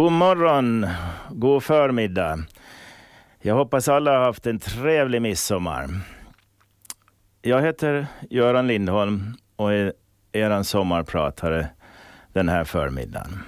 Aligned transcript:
God 0.00 0.12
morgon, 0.12 0.86
god 1.30 1.62
förmiddag. 1.62 2.38
Jag 3.40 3.54
hoppas 3.54 3.88
alla 3.88 4.18
har 4.18 4.24
haft 4.24 4.46
en 4.46 4.58
trevlig 4.58 5.22
midsommar. 5.22 5.88
Jag 7.42 7.62
heter 7.62 8.06
Göran 8.30 8.66
Lindholm 8.66 9.34
och 9.56 9.72
är 9.72 9.92
er 10.32 10.62
sommarpratare 10.62 11.68
den 12.32 12.48
här 12.48 12.64
förmiddagen. 12.64 13.38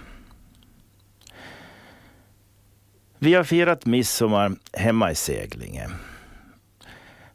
Vi 3.18 3.34
har 3.34 3.44
firat 3.44 3.86
midsommar 3.86 4.52
hemma 4.72 5.10
i 5.10 5.14
Seglinge. 5.14 5.88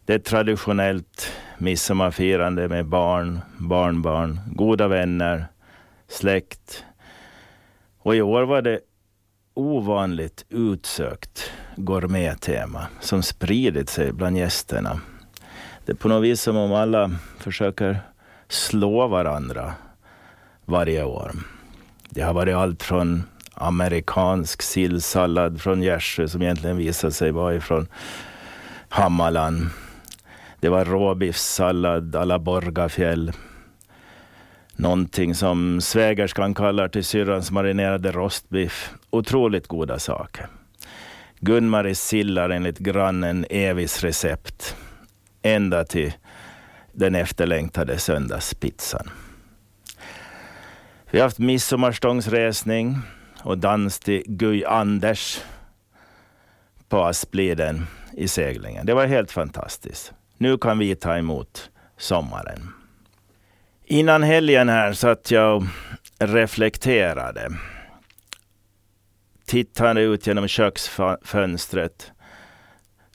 Det 0.06 0.14
är 0.14 0.18
ett 0.20 0.26
traditionellt 0.26 1.32
midsommarfirande 1.58 2.68
med 2.68 2.86
barn, 2.86 3.40
barnbarn, 3.58 4.40
goda 4.48 4.88
vänner, 4.88 5.46
släkt. 6.08 6.86
Och 8.00 8.16
i 8.16 8.22
år 8.22 8.44
var 8.44 8.62
det 8.62 8.80
ovanligt 9.58 10.46
utsökt 10.50 11.52
gourmettema 11.76 12.88
som 13.00 13.24
spridit 13.24 13.90
sig 13.90 14.14
bland 14.14 14.38
gästerna. 14.38 15.02
Det 15.86 15.92
är 15.92 15.96
på 15.96 16.08
något 16.08 16.24
vis 16.24 16.42
som 16.42 16.58
om 16.58 16.74
alla 16.74 17.12
försöker 17.40 18.00
slå 18.48 19.08
varandra 19.08 19.74
varje 20.66 21.04
år. 21.04 21.32
Det 22.10 22.22
har 22.22 22.34
varit 22.34 22.56
allt 22.56 22.84
från 22.84 23.24
amerikansk 23.54 24.62
sillsallad 24.62 25.62
från 25.62 25.84
Gärsjö 25.84 26.28
som 26.28 26.42
egentligen 26.42 26.78
visade 26.78 27.14
sig 27.14 27.32
vara 27.32 27.56
ifrån 27.56 27.88
Hammarland. 28.90 29.70
Det 30.60 30.70
var 30.70 30.86
råbiffsallad 30.86 32.16
à 32.16 32.26
la 32.26 32.40
Borgafjäll. 32.40 33.32
Någonting 34.80 35.36
som 35.36 35.82
svägerskan 35.82 36.54
kallar 36.54 36.88
till 36.88 37.04
syrrans 37.04 37.52
marinerade 37.52 38.12
rostbiff. 38.12 38.94
Otroligt 39.10 39.68
goda 39.68 40.00
saker. 40.00 40.48
Gun-Maries 41.40 42.02
sillar 42.02 42.50
enligt 42.50 42.80
grannen 42.80 43.46
Evis 43.50 44.04
recept. 44.04 44.76
Ända 45.42 45.84
till 45.84 46.14
den 46.94 47.16
efterlängtade 47.16 47.98
söndagspizzan. 47.98 49.10
Vi 51.12 51.20
har 51.20 51.26
haft 51.26 51.40
midsommarstångsresning 51.40 52.98
och 53.44 53.58
dans 53.58 54.00
till 54.00 54.24
Guy 54.26 54.64
Anders 54.66 55.42
på 56.90 57.04
Aspliden 57.04 57.86
i 58.14 58.28
seglingen. 58.28 58.86
Det 58.86 58.94
var 58.94 59.06
helt 59.06 59.32
fantastiskt. 59.32 60.14
Nu 60.38 60.58
kan 60.58 60.80
vi 60.80 60.96
ta 60.96 61.18
emot 61.18 61.72
sommaren. 61.98 62.77
Innan 63.90 64.24
helgen 64.24 64.70
här 64.70 64.94
satt 64.94 65.32
jag 65.32 65.58
och 65.58 65.64
reflekterade. 66.20 67.50
Tittade 69.46 70.02
ut 70.02 70.28
genom 70.28 70.48
köksfönstret 70.48 72.12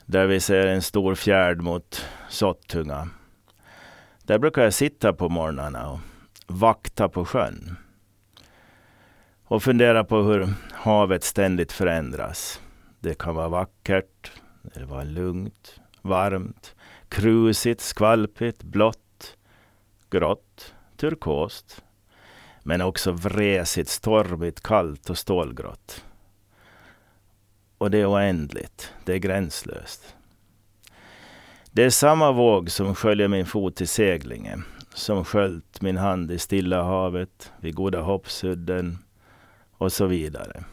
där 0.05 0.27
vi 0.27 0.39
ser 0.39 0.67
en 0.67 0.81
stor 0.81 1.15
fjärd 1.15 1.61
mot 1.61 2.05
Sottunga. 2.29 3.09
Där 4.23 4.39
brukar 4.39 4.63
jag 4.63 4.73
sitta 4.73 5.13
på 5.13 5.29
morgnarna 5.29 5.89
och 5.89 5.99
vakta 6.47 7.09
på 7.09 7.25
sjön 7.25 7.75
och 9.45 9.63
fundera 9.63 10.03
på 10.03 10.21
hur 10.21 10.49
havet 10.71 11.23
ständigt 11.23 11.71
förändras. 11.71 12.61
Det 12.99 13.17
kan 13.17 13.35
vara 13.35 13.49
vackert, 13.49 14.31
det 14.61 14.85
vara 14.85 15.03
lugnt, 15.03 15.79
varmt, 16.01 16.75
krusigt, 17.09 17.81
skvalpigt, 17.81 18.63
blått, 18.63 18.97
grått, 20.13 20.72
turkost. 21.03 21.83
Men 22.63 22.81
också 22.81 23.11
vresigt, 23.11 23.89
stormigt, 23.89 24.63
kallt 24.63 25.09
och 25.09 25.17
stålgrått. 25.17 26.05
Och 27.77 27.91
det 27.91 27.97
är 27.97 28.11
oändligt, 28.11 28.93
det 29.05 29.13
är 29.13 29.17
gränslöst. 29.17 30.15
Det 31.71 31.83
är 31.83 31.89
samma 31.89 32.31
våg 32.31 32.71
som 32.71 32.95
sköljer 32.95 33.27
min 33.27 33.45
fot 33.45 33.81
i 33.81 33.87
seglingen, 33.87 34.63
som 34.93 35.25
sköljt 35.25 35.81
min 35.81 35.97
hand 35.97 36.31
i 36.31 36.39
Stilla 36.39 36.83
havet, 36.83 37.51
vid 37.59 37.75
Goda 37.75 38.01
Hoppsudden 38.01 38.97
och 39.71 39.93
så 39.93 40.05
vidare. 40.05 40.63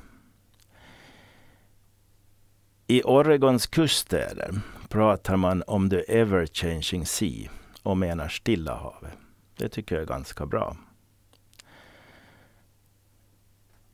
I 2.86 3.02
Oregons 3.02 3.66
kuststäder 3.66 4.60
pratar 4.88 5.36
man 5.36 5.62
om 5.66 5.90
the 5.90 6.00
ever 6.00 6.46
changing 6.46 7.06
sea 7.06 7.50
och 7.82 7.96
menar 7.96 8.28
Stilla 8.28 8.74
havet. 8.74 9.18
Det 9.60 9.68
tycker 9.68 9.94
jag 9.94 10.02
är 10.02 10.06
ganska 10.06 10.46
bra. 10.46 10.76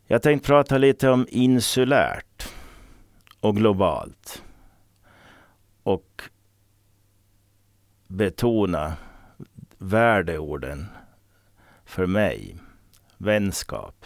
Jag 0.04 0.22
tänkte 0.22 0.46
prata 0.46 0.78
lite 0.78 1.10
om 1.10 1.26
insulärt 1.30 2.52
och 3.40 3.56
globalt. 3.56 4.42
Och 5.82 6.22
betona 8.08 8.96
värdeorden 9.78 10.86
för 11.84 12.06
mig. 12.06 12.56
Vänskap, 13.16 14.04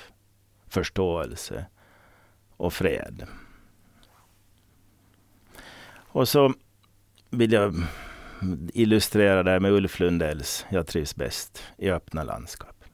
förståelse 0.66 1.66
och 2.56 2.72
fred. 2.72 3.26
Och 5.92 6.28
så 6.28 6.54
vill 7.30 7.52
jag 7.52 7.74
illustrera 8.74 9.42
det 9.42 9.50
här 9.50 9.60
med 9.60 9.72
Ulf 9.72 10.00
Lundells 10.00 10.66
Jag 10.68 10.86
trivs 10.86 11.16
bäst 11.16 11.62
i 11.78 11.90
öppna 11.90 12.24
landskap. 12.24 12.84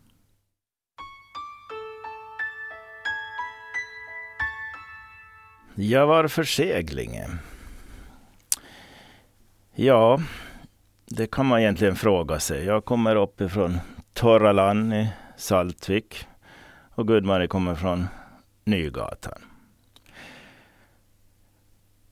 Jag 5.75 6.07
var 6.07 6.45
Seglinge? 6.45 7.29
Ja, 9.75 10.21
det 11.07 11.31
kan 11.31 11.47
man 11.47 11.61
egentligen 11.61 11.97
fråga 11.97 12.41
sig. 12.41 12.65
Jag 12.65 12.85
kommer 12.85 13.17
uppifrån 13.17 13.79
torra 14.13 14.53
land 14.53 14.95
i 14.95 15.09
Saltvik 15.37 16.27
och 16.95 17.09
Gudmarie 17.09 17.47
kommer 17.47 17.75
från 17.75 18.07
Nygatan. 18.65 19.39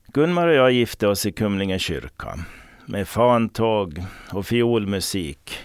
Gunmar 0.07 0.47
och 0.47 0.53
jag 0.53 0.71
gifte 0.71 1.07
oss 1.07 1.25
i 1.25 1.31
Kumlinge 1.31 1.79
kyrka 1.79 2.39
med 2.85 3.07
fantåg 3.07 4.03
och 4.31 4.45
fiolmusik 4.45 5.59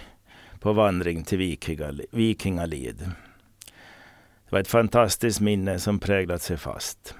på 0.60 0.72
vandring 0.72 1.24
till 1.24 1.56
Vikingalid. 2.10 2.98
Det 4.44 4.52
var 4.52 4.60
ett 4.60 4.68
fantastiskt 4.68 5.40
minne 5.40 5.78
som 5.78 5.98
präglat 5.98 6.42
sig 6.42 6.56
fast. 6.56 7.14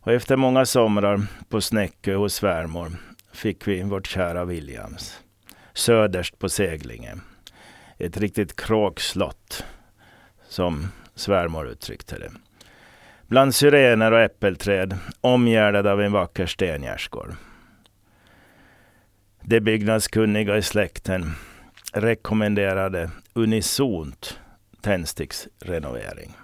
Och 0.00 0.12
efter 0.12 0.36
många 0.36 0.66
somrar 0.66 1.20
på 1.48 1.60
Snäckö 1.60 2.14
hos 2.14 2.34
svärmor 2.34 2.92
fick 3.32 3.68
vi 3.68 3.82
vårt 3.82 4.06
kära 4.06 4.44
Williams. 4.44 5.20
Söderst 5.72 6.38
på 6.38 6.48
Seglinge. 6.48 7.14
Ett 7.98 8.16
riktigt 8.16 8.56
kråkslott, 8.56 9.64
som 10.48 10.88
svärmor 11.14 11.68
uttryckte 11.68 12.18
det. 12.18 12.30
Bland 13.26 13.54
syrener 13.54 14.12
och 14.12 14.20
äppelträd, 14.20 14.98
omgärdad 15.20 15.86
av 15.86 16.00
en 16.00 16.12
vacker 16.12 16.46
stengärdsgård. 16.46 17.34
De 19.46 19.60
byggnadskunniga 19.60 20.56
i 20.56 20.62
släkten 20.62 21.32
rekommenderade 21.92 23.10
unisont 23.32 24.40
tändsticksrenovering. 24.80 26.36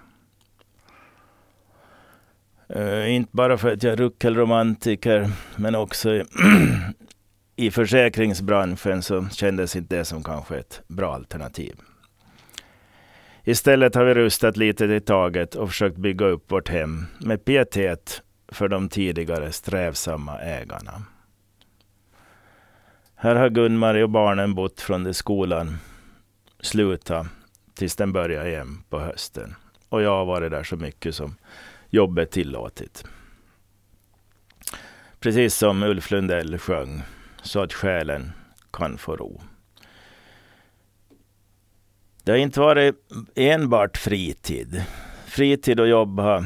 Uh, 2.75 3.13
inte 3.15 3.29
bara 3.33 3.57
för 3.57 3.73
att 3.73 3.83
jag 3.83 3.93
är 3.93 3.97
ruckelromantiker, 3.97 5.29
men 5.55 5.75
också 5.75 6.13
i, 6.13 6.23
i 7.55 7.71
försäkringsbranschen 7.71 9.01
så 9.01 9.27
kändes 9.29 9.75
inte 9.75 9.95
det 9.95 10.05
som 10.05 10.23
kanske 10.23 10.57
ett 10.57 10.81
bra 10.87 11.13
alternativ. 11.13 11.75
Istället 13.43 13.95
har 13.95 14.05
vi 14.05 14.13
rustat 14.13 14.57
lite 14.57 14.85
i 14.85 14.99
taget 14.99 15.55
och 15.55 15.69
försökt 15.69 15.97
bygga 15.97 16.25
upp 16.25 16.51
vårt 16.51 16.69
hem 16.69 17.05
med 17.19 17.45
pietet 17.45 18.21
för 18.47 18.67
de 18.67 18.89
tidigare 18.89 19.51
strävsamma 19.51 20.39
ägarna. 20.39 21.01
Här 23.23 23.35
har 23.35 23.49
Gunmarie 23.49 24.03
och 24.03 24.09
barnen 24.09 24.55
bott 24.55 24.81
från 24.81 25.03
det 25.03 25.13
skolan 25.13 25.77
slutade 26.59 27.29
tills 27.73 27.95
den 27.95 28.13
började 28.13 28.49
igen 28.49 28.83
på 28.89 28.99
hösten. 28.99 29.55
Och 29.89 30.01
jag 30.01 30.09
har 30.09 30.25
varit 30.25 30.51
där 30.51 30.63
så 30.63 30.75
mycket 30.75 31.15
som 31.15 31.35
jobbet 31.89 32.31
tillåtit. 32.31 33.05
Precis 35.19 35.55
som 35.55 35.83
Ulf 35.83 36.11
Lundell 36.11 36.57
sjöng, 36.57 37.01
så 37.41 37.59
att 37.61 37.73
själen 37.73 38.31
kan 38.73 38.97
få 38.97 39.15
ro. 39.15 39.41
Det 42.23 42.31
har 42.31 42.39
inte 42.39 42.59
varit 42.59 42.95
enbart 43.35 43.97
fritid. 43.97 44.83
Fritid 45.25 45.79
och 45.79 45.87
jobb 45.87 46.19
har 46.19 46.45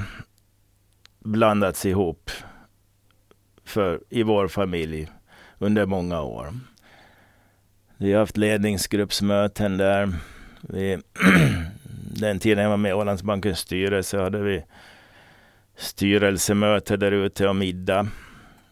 blandats 1.19 1.85
ihop 1.85 2.31
för, 3.63 4.03
i 4.09 4.23
vår 4.23 4.47
familj 4.47 5.09
under 5.59 5.85
många 5.85 6.21
år. 6.21 6.53
Vi 7.97 8.13
har 8.13 8.19
haft 8.19 8.37
ledningsgruppsmöten 8.37 9.77
där. 9.77 10.13
Vi, 10.61 10.97
den 12.19 12.39
tiden 12.39 12.63
jag 12.63 12.69
var 12.69 12.77
med 12.77 12.89
i 12.89 12.93
Ålandsbankens 12.93 13.59
styrelse 13.59 14.19
hade 14.19 14.39
vi 14.39 14.63
styrelsemöte 15.77 16.97
där 16.97 17.11
ute 17.11 17.47
och 17.47 17.55
middag. 17.55 18.07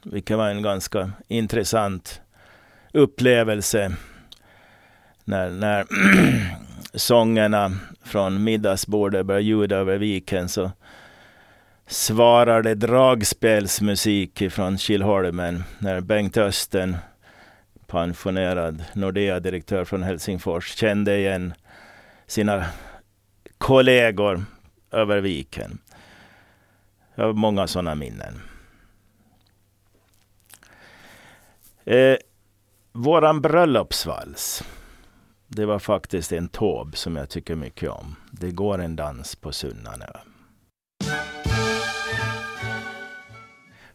Vilket 0.04 0.38
var 0.38 0.50
en 0.50 0.62
ganska 0.62 1.12
intressant 1.28 2.22
upplevelse. 2.94 3.96
När, 5.24 5.50
när 5.50 5.86
sångerna 6.94 7.72
från 8.04 8.44
middagsbordet 8.44 9.26
började 9.26 9.46
ljuda 9.46 9.76
över 9.76 9.98
viken 9.98 10.50
så 10.50 10.72
svarar 11.94 12.62
det 12.62 12.76
dragspelsmusik 12.76 14.52
från 14.52 14.78
Kilholmen 14.78 15.64
när 15.80 16.02
Bengt 16.02 16.38
Östen, 16.38 16.98
pensionerad 17.88 18.84
Nordea-direktör 18.94 19.86
från 19.86 20.04
Helsingfors, 20.04 20.76
kände 20.76 21.18
igen 21.18 21.54
sina 22.28 22.66
kollegor 23.58 24.46
över 24.92 25.22
viken. 25.22 25.78
Jag 27.16 27.26
har 27.26 27.34
många 27.34 27.68
sådana 27.68 27.96
minnen. 27.96 28.42
Eh, 31.86 32.16
våran 32.92 33.42
bröllopsvals. 33.42 34.64
Det 35.48 35.66
var 35.66 35.80
faktiskt 35.80 36.32
en 36.32 36.48
tåb 36.48 36.98
som 36.98 37.16
jag 37.16 37.30
tycker 37.30 37.56
mycket 37.56 37.90
om. 37.90 38.16
Det 38.32 38.52
går 38.52 38.82
en 38.82 38.96
dans 38.96 39.36
på 39.36 39.52
Sunnanö. 39.52 40.33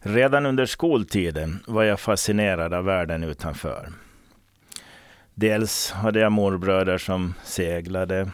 Redan 0.01 0.45
under 0.45 0.65
skoltiden 0.65 1.59
var 1.67 1.83
jag 1.83 1.99
fascinerad 1.99 2.73
av 2.73 2.85
världen 2.85 3.23
utanför. 3.23 3.89
Dels 5.33 5.91
hade 5.91 6.19
jag 6.19 6.31
morbröder 6.31 6.97
som 6.97 7.33
seglade. 7.43 8.31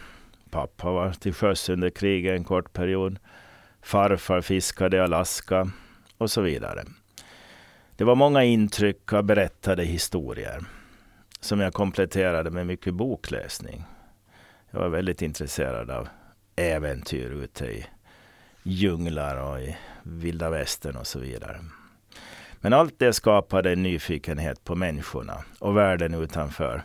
Pappa 0.50 0.90
var 0.90 1.12
till 1.12 1.34
sjöss 1.34 1.68
under 1.68 1.90
kriget 1.90 2.36
en 2.36 2.44
kort 2.44 2.72
period. 2.72 3.18
Farfar 3.82 4.40
fiskade 4.40 4.96
i 4.96 5.00
Alaska 5.00 5.70
och 6.18 6.30
så 6.30 6.40
vidare. 6.40 6.84
Det 7.96 8.04
var 8.04 8.14
många 8.14 8.44
intryck 8.44 9.12
av 9.12 9.22
berättade 9.22 9.84
historier 9.84 10.64
som 11.40 11.60
jag 11.60 11.72
kompletterade 11.72 12.50
med 12.50 12.66
mycket 12.66 12.94
bokläsning. 12.94 13.84
Jag 14.70 14.80
var 14.80 14.88
väldigt 14.88 15.22
intresserad 15.22 15.90
av 15.90 16.08
äventyr 16.56 17.30
ute 17.30 17.66
i 17.66 17.86
djunglar 18.62 19.36
och 19.36 19.60
i 19.60 19.76
vilda 20.06 20.50
västern 20.50 20.96
och 20.96 21.06
så 21.06 21.18
vidare. 21.18 21.60
Men 22.60 22.72
allt 22.72 22.98
det 22.98 23.12
skapade 23.12 23.72
en 23.72 23.82
nyfikenhet 23.82 24.64
på 24.64 24.74
människorna 24.74 25.44
och 25.58 25.76
världen 25.76 26.14
utanför 26.14 26.82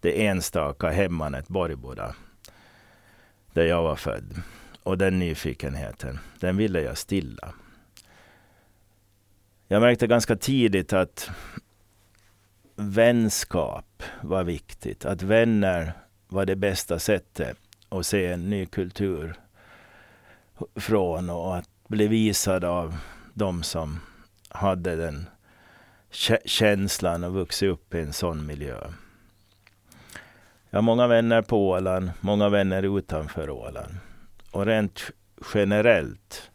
det 0.00 0.26
enstaka 0.26 0.90
hemmanet 0.90 1.48
Borgboda, 1.48 2.14
där 3.52 3.64
jag 3.64 3.82
var 3.82 3.96
född. 3.96 4.42
Och 4.82 4.98
den 4.98 5.18
nyfikenheten, 5.18 6.18
den 6.40 6.56
ville 6.56 6.82
jag 6.82 6.98
stilla. 6.98 7.54
Jag 9.68 9.82
märkte 9.82 10.06
ganska 10.06 10.36
tidigt 10.36 10.92
att 10.92 11.30
vänskap 12.74 14.02
var 14.22 14.44
viktigt. 14.44 15.04
Att 15.04 15.22
vänner 15.22 15.92
var 16.28 16.46
det 16.46 16.56
bästa 16.56 16.98
sättet 16.98 17.56
att 17.88 18.06
se 18.06 18.26
en 18.26 18.50
ny 18.50 18.66
kultur 18.66 19.34
från 20.74 21.30
och 21.30 21.56
att 21.56 21.68
bli 21.90 22.06
visad 22.06 22.64
av 22.64 22.96
de 23.34 23.62
som 23.62 24.00
hade 24.48 24.96
den 24.96 25.26
känslan 26.44 27.24
och 27.24 27.32
vuxit 27.32 27.68
upp 27.68 27.94
i 27.94 28.00
en 28.00 28.12
sån 28.12 28.46
miljö. 28.46 28.78
Jag 30.70 30.76
har 30.76 30.82
många 30.82 31.06
vänner 31.06 31.42
på 31.42 31.68
Åland, 31.68 32.10
många 32.20 32.48
vänner 32.48 32.98
utanför 32.98 33.50
Åland. 33.50 33.94
Och 34.50 34.66
rent 34.66 35.10
generellt 35.54 36.50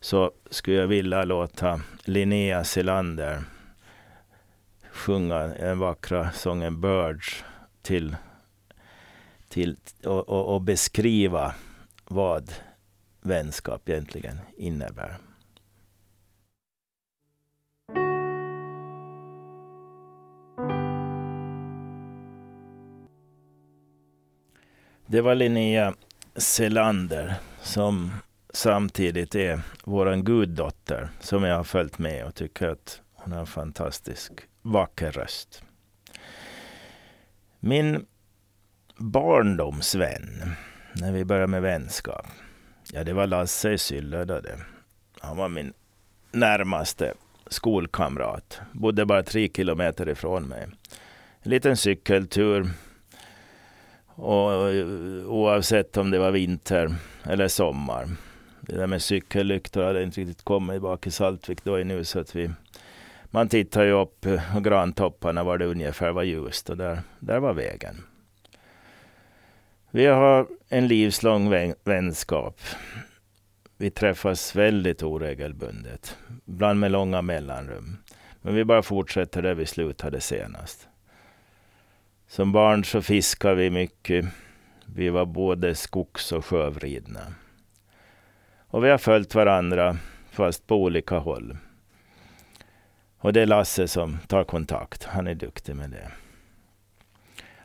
så 0.00 0.30
skulle 0.50 0.76
jag 0.76 0.86
vilja 0.86 1.24
låta 1.24 1.80
Linnea 2.04 2.64
Selander 2.64 3.42
sjunga 4.90 5.38
den 5.38 5.78
vackra 5.78 6.30
sången 6.30 6.80
Birds 6.80 7.44
till, 7.82 8.16
till, 9.48 9.76
och, 10.04 10.28
och, 10.28 10.54
och 10.54 10.62
beskriva 10.62 11.54
vad 12.04 12.52
vänskap 13.22 13.88
egentligen 13.88 14.38
innebär. 14.56 15.18
Det 25.06 25.20
var 25.20 25.34
Linnea 25.34 25.94
Selander 26.36 27.34
som 27.60 28.10
samtidigt 28.52 29.34
är 29.34 29.60
vår 29.84 30.22
guddotter 30.22 31.08
som 31.20 31.44
jag 31.44 31.56
har 31.56 31.64
följt 31.64 31.98
med 31.98 32.26
och 32.26 32.34
tycker 32.34 32.68
att 32.68 33.02
hon 33.14 33.32
har 33.32 33.40
en 33.40 33.46
fantastisk 33.46 34.32
vacker 34.62 35.12
röst. 35.12 35.64
Min 37.60 38.06
barndomsvän, 38.96 40.54
när 40.92 41.12
vi 41.12 41.24
började 41.24 41.46
med 41.46 41.62
vänskap, 41.62 42.26
ja 42.94 43.04
det 43.04 43.12
var 43.12 43.26
Lasse 43.26 43.72
i 43.72 43.78
Syllöda 43.78 44.40
Han 45.20 45.36
var 45.36 45.48
min 45.48 45.72
närmaste 46.32 47.14
skolkamrat. 47.46 48.60
Bodde 48.72 49.06
bara 49.06 49.22
tre 49.22 49.48
kilometer 49.48 50.08
ifrån 50.08 50.42
mig. 50.42 50.66
En 51.42 51.50
liten 51.50 51.76
cykeltur. 51.76 52.70
Och 54.06 54.70
eh, 54.70 54.86
oavsett 55.26 55.96
om 55.96 56.10
det 56.10 56.18
var 56.18 56.30
vinter 56.30 56.94
eller 57.24 57.48
sommar. 57.48 58.08
Det 58.60 58.76
där 58.76 58.86
med 58.86 59.02
cykellyktor 59.02 59.82
hade 59.82 60.02
inte 60.02 60.20
riktigt 60.20 60.44
kommit 60.44 60.82
bak 60.82 61.06
i 61.06 61.10
Saltvik 61.10 61.64
då 61.64 61.76
nu 61.76 62.04
så 62.04 62.20
att 62.20 62.36
vi 62.36 62.50
man 63.24 63.48
tittar 63.48 63.84
ju 63.84 63.92
upp 63.92 64.26
eh, 64.26 64.56
och 64.56 64.64
grantopparna 64.64 65.44
var 65.44 65.58
det 65.58 65.66
ungefär 65.66 66.12
var 66.12 66.22
ljust 66.22 66.70
och 66.70 66.76
där, 66.76 67.02
där 67.18 67.38
var 67.38 67.52
vägen. 67.52 68.02
Vi 69.94 70.06
har 70.06 70.46
en 70.68 70.88
livslång 70.88 71.74
vänskap. 71.84 72.60
Vi 73.76 73.90
träffas 73.90 74.56
väldigt 74.56 75.02
oregelbundet, 75.02 76.16
ibland 76.46 76.80
med 76.80 76.90
långa 76.90 77.22
mellanrum. 77.22 77.96
Men 78.42 78.54
vi 78.54 78.64
bara 78.64 78.82
fortsätter 78.82 79.42
där 79.42 79.54
vi 79.54 79.66
slutade 79.66 80.20
senast. 80.20 80.88
Som 82.26 82.52
barn 82.52 82.84
så 82.84 83.02
fiskade 83.02 83.54
vi 83.54 83.70
mycket. 83.70 84.24
Vi 84.86 85.08
var 85.08 85.26
både 85.26 85.74
skogs 85.74 86.32
och 86.32 86.44
sjövridna. 86.44 87.34
Och 88.66 88.84
vi 88.84 88.90
har 88.90 88.98
följt 88.98 89.34
varandra, 89.34 89.96
fast 90.30 90.66
på 90.66 90.76
olika 90.76 91.18
håll. 91.18 91.56
Och 93.18 93.32
det 93.32 93.40
är 93.40 93.46
Lasse 93.46 93.88
som 93.88 94.18
tar 94.26 94.44
kontakt. 94.44 95.04
Han 95.04 95.26
är 95.26 95.34
duktig 95.34 95.76
med 95.76 95.90
det. 95.90 96.10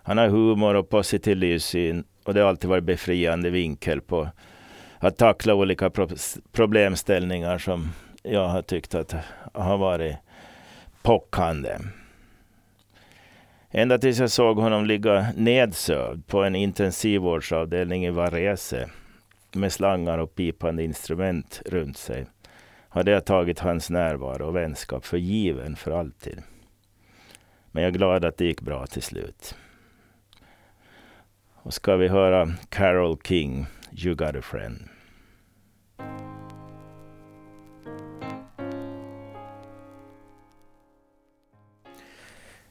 Han 0.08 0.18
har 0.18 0.28
humor 0.28 0.76
och 0.76 0.90
positiv 0.90 1.38
livssyn 1.38 2.04
och 2.28 2.34
det 2.34 2.42
har 2.42 2.50
alltid 2.50 2.70
varit 2.70 2.84
befriande 2.84 3.50
vinkel 3.50 4.02
på 4.02 4.30
att 5.00 5.18
tackla 5.18 5.54
olika 5.54 5.92
problemställningar 6.52 7.58
som 7.58 7.90
jag 8.24 8.48
har 8.48 8.62
tyckt 8.62 8.96
att 8.96 9.16
har 9.54 9.78
varit 9.78 10.16
pockande. 11.02 11.78
Ända 13.72 13.98
tills 13.98 14.20
jag 14.20 14.32
såg 14.32 14.58
honom 14.58 14.86
ligga 14.86 15.28
nedsövd 15.36 16.28
på 16.28 16.44
en 16.44 16.56
intensivvårdsavdelning 16.56 18.06
i 18.06 18.10
Varese 18.10 18.90
med 19.52 19.74
slangar 19.74 20.18
och 20.18 20.36
pipande 20.36 20.84
instrument 20.84 21.62
runt 21.66 21.98
sig 21.98 22.26
hade 22.90 23.12
jag 23.12 23.26
tagit 23.26 23.60
hans 23.60 23.90
närvaro 23.90 24.46
och 24.46 24.56
vänskap 24.56 25.06
för 25.06 25.18
given 25.18 25.76
för 25.76 25.92
alltid. 25.92 26.42
Men 27.72 27.84
jag 27.84 27.94
är 27.94 27.98
glad 27.98 28.26
att 28.26 28.38
det 28.38 28.46
gick 28.46 28.62
bra 28.62 28.88
till 28.88 29.04
slut. 29.04 29.56
Och 31.68 31.74
ska 31.74 31.96
vi 31.96 32.08
höra 32.08 32.50
Carol 32.70 33.18
King, 33.24 33.66
You 33.92 34.16
got 34.16 34.36
a 34.36 34.42
friend. 34.42 34.90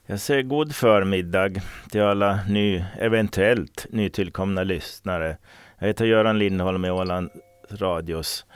Jag 0.07 0.21
säger 0.21 0.43
god 0.43 0.75
förmiddag 0.75 1.51
till 1.91 2.03
alla 2.03 2.41
ny, 2.49 2.85
eventuellt 2.99 3.87
nytillkomna 3.91 4.63
lyssnare. 4.63 5.39
Jag 5.79 5.87
heter 5.87 6.05
Göran 6.05 6.39
Lindholm 6.39 6.85
i 6.85 6.91
Åland 6.91 7.31
Radios 7.71 8.47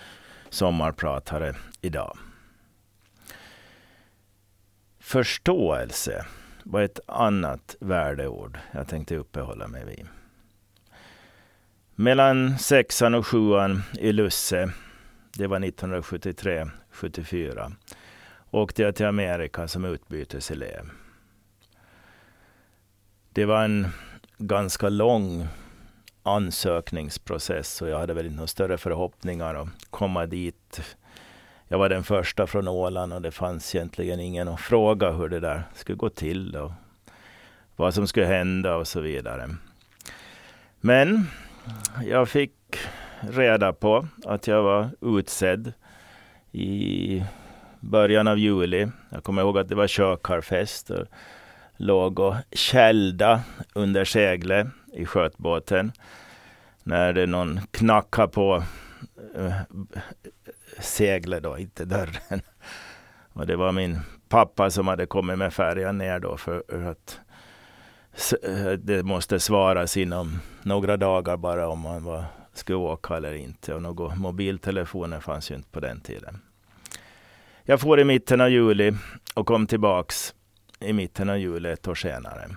sommarpratare 0.50 1.54
idag. 1.80 2.18
Förståelse 5.00 6.26
var 6.64 6.80
ett 6.80 7.00
annat 7.06 7.76
värdeord 7.80 8.58
jag 8.72 8.88
tänkte 8.88 9.16
uppehålla 9.16 9.68
mig 9.68 9.84
vid. 9.84 10.06
Mellan 12.00 12.58
sexan 12.58 13.14
och 13.14 13.26
sjuan 13.26 13.82
i 13.98 14.12
Lusse, 14.12 14.70
det 15.32 15.46
var 15.46 15.58
1973-74, 15.58 17.72
åkte 18.50 18.82
jag 18.82 18.94
till 18.94 19.06
Amerika 19.06 19.68
som 19.68 19.84
utbyteselev. 19.84 20.90
Det 23.32 23.44
var 23.44 23.64
en 23.64 23.88
ganska 24.38 24.88
lång 24.88 25.46
ansökningsprocess 26.22 27.82
och 27.82 27.88
jag 27.88 27.98
hade 27.98 28.14
väl 28.14 28.26
inte 28.26 28.36
några 28.36 28.46
större 28.46 28.78
förhoppningar 28.78 29.54
att 29.54 29.68
komma 29.90 30.26
dit 30.26 30.96
jag 31.68 31.78
var 31.78 31.88
den 31.88 32.04
första 32.04 32.46
från 32.46 32.68
Åland 32.68 33.12
och 33.12 33.22
det 33.22 33.30
fanns 33.30 33.74
egentligen 33.74 34.20
ingen 34.20 34.48
att 34.48 34.60
fråga 34.60 35.10
hur 35.10 35.28
det 35.28 35.40
där 35.40 35.62
skulle 35.74 35.96
gå 35.96 36.08
till 36.08 36.56
och 36.56 36.72
vad 37.76 37.94
som 37.94 38.06
skulle 38.06 38.26
hända 38.26 38.76
och 38.76 38.88
så 38.88 39.00
vidare. 39.00 39.50
Men 40.80 41.26
jag 42.04 42.28
fick 42.28 42.52
reda 43.20 43.72
på 43.72 44.06
att 44.24 44.46
jag 44.46 44.62
var 44.62 44.90
utsedd 45.00 45.72
i 46.52 47.24
början 47.80 48.28
av 48.28 48.38
juli. 48.38 48.88
Jag 49.10 49.24
kommer 49.24 49.42
ihåg 49.42 49.58
att 49.58 49.68
det 49.68 49.74
var 49.74 49.86
körkarfest 49.86 50.90
och 50.90 51.06
låg 51.76 52.18
och 52.18 52.34
kälda 52.52 53.42
under 53.74 54.04
seglet 54.04 54.66
i 54.92 55.06
skötbåten. 55.06 55.92
När 56.82 57.12
det 57.12 57.26
någon 57.26 57.60
knackade 57.70 58.28
på 58.28 58.62
eh, 59.36 59.52
seglet 60.78 61.42
då, 61.42 61.58
inte 61.58 61.84
dörren. 61.84 62.42
Och 63.32 63.46
det 63.46 63.56
var 63.56 63.72
min 63.72 63.98
pappa 64.28 64.70
som 64.70 64.88
hade 64.88 65.06
kommit 65.06 65.38
med 65.38 65.52
färjan 65.52 65.98
ner 65.98 66.18
då 66.18 66.36
för 66.36 66.62
att 66.90 67.20
Eh, 68.42 68.72
det 68.72 69.02
måste 69.02 69.40
svaras 69.40 69.96
inom 69.96 70.38
några 70.62 70.96
dagar 70.96 71.36
bara 71.36 71.68
om 71.68 71.80
man 71.80 72.04
var, 72.04 72.24
skulle 72.52 72.76
åka 72.76 73.16
eller 73.16 73.32
inte. 73.32 73.74
Och 73.74 73.82
några 73.82 74.14
mobiltelefoner 74.14 75.20
fanns 75.20 75.50
ju 75.50 75.54
inte 75.54 75.70
på 75.70 75.80
den 75.80 76.00
tiden. 76.00 76.38
Jag 77.62 77.80
får 77.80 78.00
i 78.00 78.04
mitten 78.04 78.40
av 78.40 78.50
juli 78.50 78.92
och 79.34 79.46
kom 79.46 79.66
tillbaks 79.66 80.34
i 80.80 80.92
mitten 80.92 81.30
av 81.30 81.38
juli 81.38 81.70
ett 81.70 81.88
år 81.88 81.94
senare. 81.94 82.48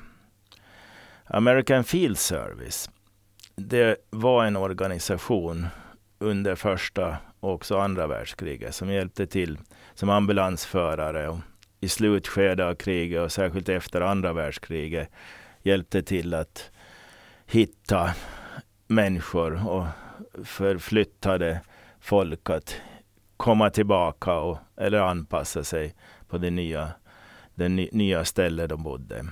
American 1.26 1.84
Field 1.84 2.18
Service. 2.18 2.90
Det 3.56 3.98
var 4.10 4.46
en 4.46 4.56
organisation 4.56 5.68
under 6.20 6.56
första 6.56 7.18
och 7.40 7.54
också 7.54 7.78
andra 7.78 8.08
världskriget 8.08 8.76
som 8.76 8.90
hjälpte 8.90 9.28
till 9.28 9.60
som 9.94 10.10
ambulansförare 10.10 11.30
och 11.30 11.38
i 11.80 11.90
slutskedet 11.90 12.66
av 12.66 12.76
kriget 12.76 13.22
och 13.22 13.32
särskilt 13.32 13.70
efter 13.70 14.02
andra 14.02 14.34
världskriget 14.34 15.10
hjälpte 15.64 16.04
till 16.04 16.34
att 16.34 16.72
hitta 17.46 18.14
människor 18.88 19.68
och 19.68 19.86
förflyttade 20.44 21.62
folk 22.00 22.50
att 22.50 22.76
komma 23.38 23.70
tillbaka 23.70 24.34
och, 24.34 24.58
eller 24.78 25.00
anpassa 25.00 25.64
sig 25.64 25.96
på 26.28 26.38
det 26.38 26.50
nya, 26.50 26.92
det 27.56 27.70
nya 27.70 28.26
stället 28.26 28.70
de 28.70 28.84
bodde. 28.84 29.26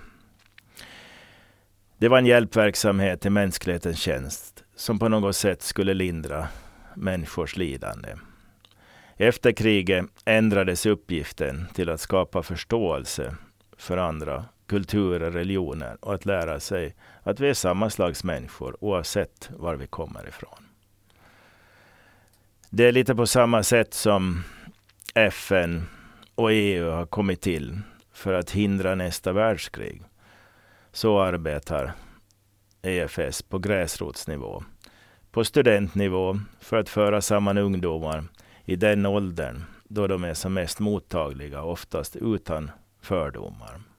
Det 1.97 2.07
var 2.07 2.17
en 2.17 2.25
hjälpverksamhet 2.25 3.25
i 3.25 3.29
mänsklighetens 3.29 3.99
tjänst 3.99 4.63
som 4.75 4.99
på 4.99 5.09
något 5.09 5.35
sätt 5.35 5.61
skulle 5.61 5.93
lindra 5.93 6.47
människors 6.95 7.57
lidande. 7.57 8.15
Efter 9.17 9.51
kriget 9.51 10.05
ändrades 10.25 10.85
uppgiften 10.85 11.67
till 11.73 11.89
att 11.89 12.01
skapa 12.01 12.43
förståelse 12.43 13.35
för 13.77 13.97
andra 13.97 14.45
kulturer, 14.71 15.31
religioner 15.31 15.97
och 16.01 16.13
att 16.13 16.25
lära 16.25 16.59
sig 16.59 16.95
att 17.23 17.39
vi 17.39 17.49
är 17.49 17.53
samma 17.53 17.89
slags 17.89 18.23
människor 18.23 18.77
oavsett 18.79 19.49
var 19.57 19.75
vi 19.75 19.87
kommer 19.87 20.27
ifrån. 20.27 20.65
Det 22.69 22.87
är 22.87 22.91
lite 22.91 23.15
på 23.15 23.27
samma 23.27 23.63
sätt 23.63 23.93
som 23.93 24.43
FN 25.15 25.83
och 26.35 26.51
EU 26.51 26.89
har 26.89 27.05
kommit 27.05 27.41
till 27.41 27.79
för 28.13 28.33
att 28.33 28.51
hindra 28.51 28.95
nästa 28.95 29.33
världskrig. 29.33 30.01
Så 30.91 31.19
arbetar 31.19 31.93
EFS 32.81 33.41
på 33.41 33.59
gräsrotsnivå, 33.59 34.63
på 35.31 35.43
studentnivå 35.43 36.39
för 36.59 36.77
att 36.77 36.89
föra 36.89 37.21
samman 37.21 37.57
ungdomar 37.57 38.23
i 38.65 38.75
den 38.75 39.05
åldern 39.05 39.63
då 39.83 40.07
de 40.07 40.23
är 40.23 40.33
som 40.33 40.53
mest 40.53 40.79
mottagliga, 40.79 41.63
oftast 41.63 42.15
utan 42.15 42.71
fördomar. 43.01 43.90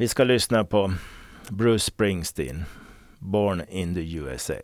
Vi 0.00 0.08
ska 0.08 0.24
lyssna 0.24 0.64
på 0.64 0.92
Bruce 1.48 1.84
Springsteen, 1.84 2.64
Born 3.18 3.62
in 3.68 3.94
the 3.94 4.14
USA. 4.14 4.54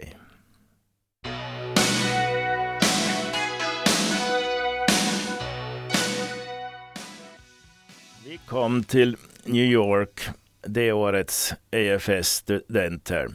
Vi 8.24 8.38
kom 8.46 8.84
till 8.84 9.16
New 9.44 9.64
York 9.64 10.28
det 10.66 10.92
årets 10.92 11.54
EFS-studenter. 11.70 13.28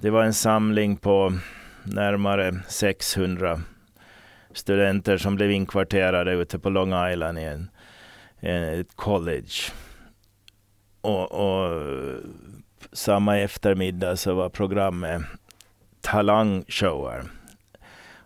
Det 0.00 0.10
var 0.10 0.24
en 0.24 0.34
samling 0.34 0.96
på 0.96 1.38
närmare 1.84 2.62
600 2.68 3.62
studenter 4.52 5.18
som 5.18 5.36
blev 5.36 5.50
inkvarterade 5.50 6.32
ute 6.32 6.58
på 6.58 6.70
Long 6.70 7.10
Island 7.12 7.38
i 7.38 7.44
en, 7.44 7.70
ett 8.80 8.96
college. 8.96 9.72
Och, 11.00 11.32
och, 11.32 11.82
samma 12.92 13.38
eftermiddag 13.38 14.16
så 14.16 14.34
var 14.34 14.48
programmet 14.48 15.22
talangshower. 16.00 17.24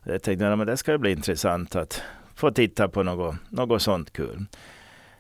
Jag 0.05 0.23
tänkte 0.23 0.53
att 0.53 0.67
det 0.67 0.77
ska 0.77 0.99
bli 0.99 1.13
intressant 1.13 1.77
att 1.77 2.03
få 2.35 2.51
titta 2.51 2.89
på 2.89 3.03
något, 3.03 3.37
något 3.49 3.83
sånt 3.83 4.13
kul. 4.13 4.45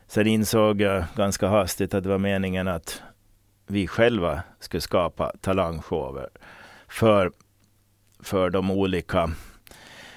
Sen 0.06 0.26
insåg 0.26 0.80
jag 0.80 1.04
ganska 1.16 1.49
hastigt 1.49 1.94
att 1.94 2.02
det 2.02 2.08
var 2.08 2.18
meningen 2.18 2.68
att 2.68 3.02
vi 3.66 3.87
själva 3.87 4.42
skulle 4.61 4.80
skapa 4.80 5.32
talangshower 5.40 6.28
för, 6.88 7.32
för 8.20 8.50
de 8.50 8.70
olika 8.70 9.30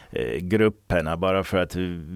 eh, 0.10 0.38
grupperna. 0.38 1.18
Bara 1.18 1.44
för 1.44 1.58
att 1.58 1.76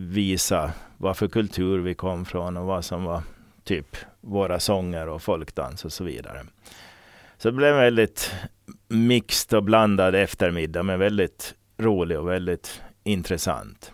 visa 0.09 0.71
vad 0.97 1.17
för 1.17 1.27
kultur 1.27 1.79
vi 1.79 1.93
kom 1.93 2.25
från 2.25 2.57
och 2.57 2.65
vad 2.65 2.85
som 2.85 3.03
var 3.03 3.23
typ 3.63 3.97
våra 4.21 4.59
sånger 4.59 5.07
och 5.07 5.21
folkdans 5.21 5.85
och 5.85 5.93
så 5.93 6.03
vidare. 6.03 6.45
Så 7.37 7.47
det 7.47 7.55
blev 7.55 7.73
en 7.73 7.79
väldigt 7.79 8.33
mixed 8.87 9.57
och 9.57 9.63
blandad 9.63 10.15
eftermiddag, 10.15 10.83
men 10.83 10.99
väldigt 10.99 11.55
rolig 11.77 12.19
och 12.19 12.29
väldigt 12.29 12.81
intressant. 13.03 13.91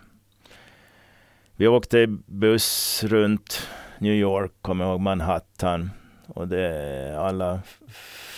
Vi 1.56 1.68
åkte 1.68 2.06
buss 2.26 3.04
runt 3.04 3.68
New 3.98 4.14
York, 4.14 4.52
kommer 4.62 4.84
ihåg 4.84 5.00
Manhattan. 5.00 5.90
Och 6.26 6.48
det, 6.48 7.16
alla 7.18 7.60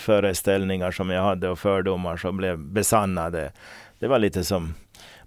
föreställningar 0.05 0.91
som 0.91 1.09
jag 1.09 1.23
hade 1.23 1.49
och 1.49 1.59
fördomar 1.59 2.17
som 2.17 2.37
blev 2.37 2.59
besannade. 2.59 3.51
Det 3.99 4.07
var 4.07 4.19
lite 4.19 4.43
som 4.43 4.73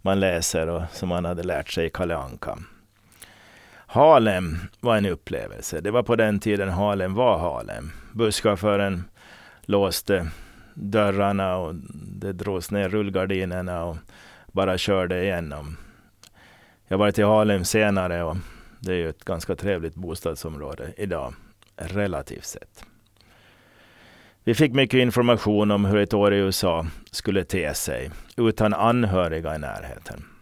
man 0.03 0.21
läser 0.21 0.67
och 0.67 0.83
som 0.93 1.09
man 1.09 1.25
hade 1.25 1.43
lärt 1.43 1.71
sig 1.71 1.87
i 1.87 1.91
Kalle 1.91 2.17
Anka. 2.17 2.59
Harlem 3.95 4.59
var 4.81 4.97
en 4.97 5.07
upplevelse. 5.07 5.81
Det 5.81 5.91
var 5.91 6.03
på 6.03 6.17
den 6.17 6.41
tiden 6.41 6.69
Harlem 6.69 7.15
var 7.15 7.39
Harlem. 7.39 7.91
Busschauffören 8.13 9.05
låste 9.63 10.29
dörrarna 10.75 11.57
och 11.57 11.75
det 12.21 12.33
drogs 12.33 12.71
ner 12.71 12.89
rullgardinerna 12.89 13.85
och 13.85 13.97
bara 14.53 14.79
körde 14.79 15.23
igenom. 15.23 15.77
Jag 16.89 16.99
var 16.99 17.11
till 17.11 17.25
Harlem 17.25 17.65
senare 17.65 18.23
och 18.23 18.37
det 18.81 18.93
är 18.93 18.97
ju 18.97 19.09
ett 19.09 19.25
ganska 19.25 19.57
trevligt 19.57 19.95
bostadsområde 19.95 20.93
idag, 20.97 21.35
relativt 21.77 22.45
sett. 22.45 22.85
Vi 24.45 24.55
fick 24.55 24.73
mycket 24.73 24.99
information 24.99 25.71
om 25.71 25.85
hur 25.85 25.99
ett 25.99 26.15
år 26.15 26.35
i 26.35 26.39
USA 26.39 26.87
skulle 27.11 27.45
te 27.45 27.75
sig 27.75 28.11
utan 28.37 28.75
anhöriga 28.75 29.55
i 29.55 29.59
närheten. 29.59 30.34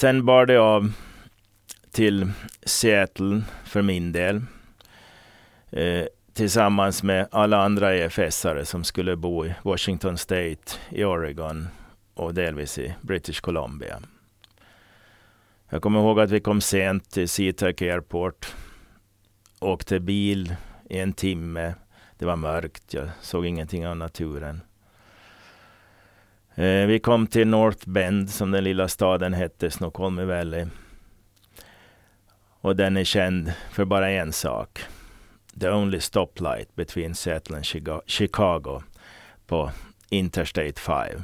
Sen 0.00 0.24
bar 0.24 0.46
det 0.46 0.56
av 0.56 0.92
till 1.90 2.30
Seattle 2.62 3.42
för 3.64 3.82
min 3.82 4.12
del. 4.12 4.42
Eh, 5.70 6.04
tillsammans 6.32 7.02
med 7.02 7.28
alla 7.30 7.64
andra 7.64 7.94
EFS-are 7.94 8.64
som 8.64 8.84
skulle 8.84 9.16
bo 9.16 9.46
i 9.46 9.54
Washington 9.62 10.18
State, 10.18 10.78
i 10.90 11.04
Oregon 11.04 11.68
och 12.14 12.34
delvis 12.34 12.78
i 12.78 12.94
British 13.00 13.40
Columbia. 13.40 14.00
Jag 15.68 15.82
kommer 15.82 16.00
ihåg 16.00 16.20
att 16.20 16.30
vi 16.30 16.40
kom 16.40 16.60
sent 16.60 17.10
till 17.10 17.28
SeaTac 17.28 17.82
Airport. 17.82 18.54
Åkte 19.58 20.00
bil 20.00 20.54
i 20.90 20.98
en 20.98 21.12
timme. 21.12 21.74
Det 22.18 22.26
var 22.26 22.36
mörkt, 22.36 22.94
jag 22.94 23.08
såg 23.20 23.46
ingenting 23.46 23.86
av 23.86 23.96
naturen. 23.96 24.60
Eh, 26.60 26.86
vi 26.86 26.98
kom 26.98 27.26
till 27.26 27.48
North 27.48 27.88
Bend, 27.88 28.30
som 28.30 28.50
den 28.50 28.64
lilla 28.64 28.88
staden 28.88 29.34
hette, 29.34 29.70
Snoqualmie 29.70 30.24
Valley. 30.24 30.66
Och 32.60 32.76
den 32.76 32.96
är 32.96 33.04
känd 33.04 33.52
för 33.70 33.84
bara 33.84 34.10
en 34.10 34.32
sak. 34.32 34.80
The 35.60 35.70
only 35.70 36.00
stoplight 36.00 36.74
between 36.74 37.14
Seattle 37.14 37.56
and 37.56 37.64
Chicago 38.06 38.82
på 39.46 39.70
Interstate 40.08 40.80
5. 40.80 41.22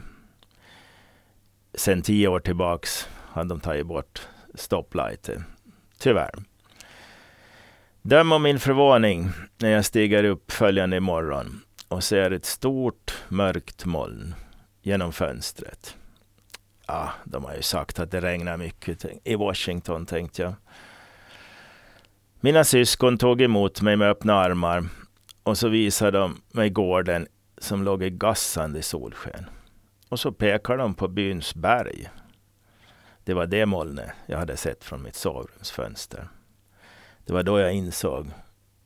Sen 1.74 2.02
tio 2.02 2.28
år 2.28 2.40
tillbaks 2.40 3.08
har 3.12 3.44
de 3.44 3.60
tagit 3.60 3.86
bort 3.86 4.28
stoplighter. 4.54 5.42
Tyvärr. 5.98 6.34
Döm 8.02 8.32
om 8.32 8.42
min 8.42 8.60
förvåning 8.60 9.30
när 9.58 9.70
jag 9.70 9.84
stiger 9.84 10.24
upp 10.24 10.52
följande 10.52 11.00
morgon 11.00 11.60
och 11.88 12.04
ser 12.04 12.30
ett 12.30 12.44
stort 12.44 13.14
mörkt 13.28 13.84
moln 13.84 14.34
genom 14.86 15.12
fönstret. 15.12 15.96
Ja, 16.86 17.12
de 17.24 17.44
har 17.44 17.54
ju 17.54 17.62
sagt 17.62 17.98
att 17.98 18.10
det 18.10 18.20
regnar 18.20 18.56
mycket 18.56 19.04
i 19.24 19.34
Washington, 19.34 20.06
tänkte 20.06 20.42
jag. 20.42 20.54
Mina 22.40 22.64
syskon 22.64 23.18
tog 23.18 23.42
emot 23.42 23.82
mig 23.82 23.96
med 23.96 24.10
öppna 24.10 24.34
armar 24.34 24.88
och 25.42 25.58
så 25.58 25.68
visade 25.68 26.18
de 26.18 26.42
mig 26.52 26.70
gården 26.70 27.26
som 27.58 27.82
låg 27.82 28.02
i 28.02 28.10
gassande 28.10 28.82
solsken. 28.82 29.46
Och 30.08 30.20
så 30.20 30.32
pekade 30.32 30.82
de 30.82 30.94
på 30.94 31.08
byns 31.08 31.54
berg. 31.54 32.10
Det 33.24 33.34
var 33.34 33.46
det 33.46 33.66
molnet 33.66 34.10
jag 34.26 34.38
hade 34.38 34.56
sett 34.56 34.84
från 34.84 35.02
mitt 35.02 35.16
sovrumsfönster. 35.16 36.28
Det 37.24 37.32
var 37.32 37.42
då 37.42 37.60
jag 37.60 37.72
insåg 37.72 38.30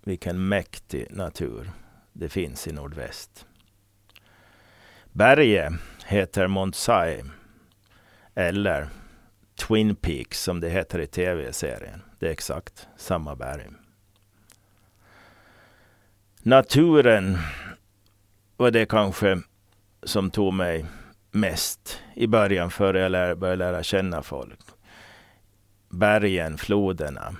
vilken 0.04 0.48
mäktig 0.48 1.06
natur 1.10 1.70
det 2.12 2.28
finns 2.28 2.68
i 2.68 2.72
nordväst. 2.72 3.46
Berget 5.20 5.72
heter 6.06 6.46
Montsai, 6.46 7.22
eller 8.34 8.88
Twin 9.58 9.96
Peaks 9.96 10.42
som 10.42 10.60
det 10.60 10.68
heter 10.68 10.98
i 10.98 11.06
tv-serien. 11.06 12.02
Det 12.18 12.26
är 12.26 12.30
exakt 12.30 12.88
samma 12.96 13.36
berg. 13.36 13.66
Naturen 16.42 17.38
var 18.56 18.70
det 18.70 18.86
kanske 18.86 19.40
som 20.02 20.30
tog 20.30 20.54
mig 20.54 20.86
mest 21.30 22.00
i 22.14 22.26
början 22.26 22.70
före 22.70 23.00
jag 23.00 23.38
började 23.38 23.56
lära 23.56 23.82
känna 23.82 24.22
folk. 24.22 24.60
Bergen, 25.88 26.58
floderna. 26.58 27.36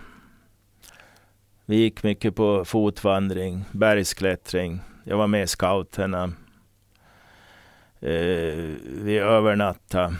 Vi 1.65 1.77
gick 1.77 2.03
mycket 2.03 2.37
på 2.37 2.65
fotvandring, 2.65 3.65
bergsklättring. 3.73 4.81
Jag 5.05 5.17
var 5.17 5.27
med 5.27 5.43
i 5.43 5.47
scouterna. 5.47 6.33
Eh, 8.02 8.75
vi 8.85 9.19
övernattade 9.19 10.16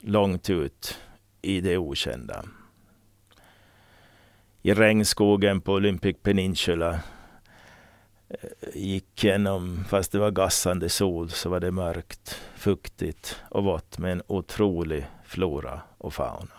långt 0.00 0.50
ut 0.50 0.98
i 1.42 1.60
det 1.60 1.78
okända. 1.78 2.44
I 4.62 4.74
regnskogen 4.74 5.60
på 5.60 5.72
Olympic 5.72 6.16
Peninsula 6.22 7.00
eh, 8.28 8.38
gick 8.74 9.24
genom, 9.24 9.84
fast 9.88 10.12
det 10.12 10.18
var 10.18 10.30
gassande 10.30 10.88
sol, 10.88 11.30
så 11.30 11.48
var 11.48 11.60
det 11.60 11.70
mörkt, 11.70 12.40
fuktigt 12.56 13.40
och 13.50 13.64
vått 13.64 13.98
med 13.98 14.12
en 14.12 14.22
otrolig 14.26 15.06
flora 15.24 15.80
och 15.98 16.14
fauna. 16.14 16.54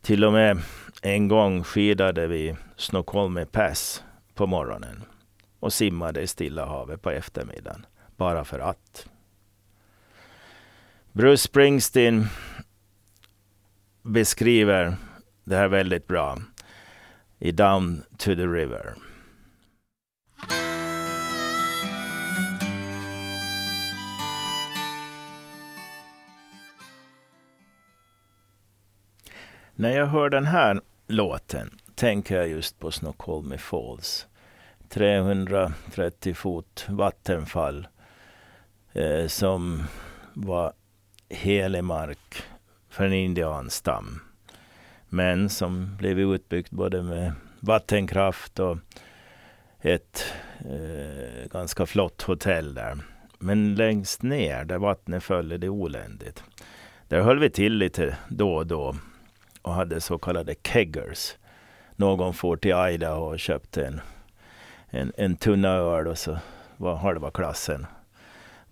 Till 0.00 0.24
och 0.24 0.32
med 0.32 0.62
en 1.02 1.28
gång 1.28 1.64
skidade 1.64 2.26
vi 2.26 2.56
Snoqualmie 2.76 3.46
Pass 3.46 4.04
på 4.34 4.46
morgonen 4.46 5.02
och 5.60 5.72
simmade 5.72 6.20
i 6.20 6.26
Stilla 6.26 6.66
havet 6.66 7.02
på 7.02 7.10
eftermiddagen, 7.10 7.86
bara 8.16 8.44
för 8.44 8.58
att. 8.58 9.06
Bruce 11.12 11.42
Springsteen 11.42 12.26
beskriver 14.02 14.96
det 15.44 15.56
här 15.56 15.68
väldigt 15.68 16.06
bra 16.06 16.38
i 17.38 17.52
Down 17.52 18.02
to 18.18 18.34
the 18.34 18.46
River. 18.46 18.94
När 29.74 29.90
jag 29.90 30.06
hör 30.06 30.30
den 30.30 30.46
här 30.46 30.80
låten 31.06 31.78
tänker 31.94 32.36
jag 32.36 32.48
just 32.48 32.78
på 32.78 32.90
Snoqualmie 32.90 33.58
Falls. 33.58 34.26
330 34.88 36.34
fot 36.34 36.86
vattenfall 36.88 37.86
eh, 38.92 39.26
som 39.26 39.82
var 40.32 40.72
helig 41.28 41.84
mark 41.84 42.42
för 42.88 43.04
en 43.04 43.12
indianstam. 43.12 44.20
Men 45.08 45.48
som 45.48 45.96
blev 45.96 46.20
utbyggt 46.20 46.70
både 46.70 47.02
med 47.02 47.32
vattenkraft 47.60 48.58
och 48.58 48.78
ett 49.80 50.24
eh, 50.58 51.50
ganska 51.50 51.86
flott 51.86 52.22
hotell 52.22 52.74
där. 52.74 52.98
Men 53.38 53.74
längst 53.74 54.22
ner 54.22 54.64
där 54.64 54.78
vattnet 54.78 55.22
föll 55.22 55.52
är 55.52 55.58
det 55.58 55.68
oländigt. 55.68 56.44
Där 57.08 57.20
höll 57.20 57.38
vi 57.38 57.50
till 57.50 57.72
lite 57.78 58.16
då 58.28 58.54
och 58.54 58.66
då 58.66 58.96
och 59.62 59.72
hade 59.72 60.00
så 60.00 60.18
kallade 60.18 60.54
keggers. 60.64 61.36
Någon 61.96 62.34
får 62.34 62.56
till 62.56 62.74
Idaho 62.90 63.24
och 63.24 63.38
köpte 63.38 63.86
en, 63.86 64.00
en, 64.88 65.12
en 65.16 65.36
tunna 65.36 65.68
öl 65.68 66.06
och 66.06 66.18
så 66.18 66.38
var 66.76 66.96
halva 66.96 67.30
klassen 67.30 67.86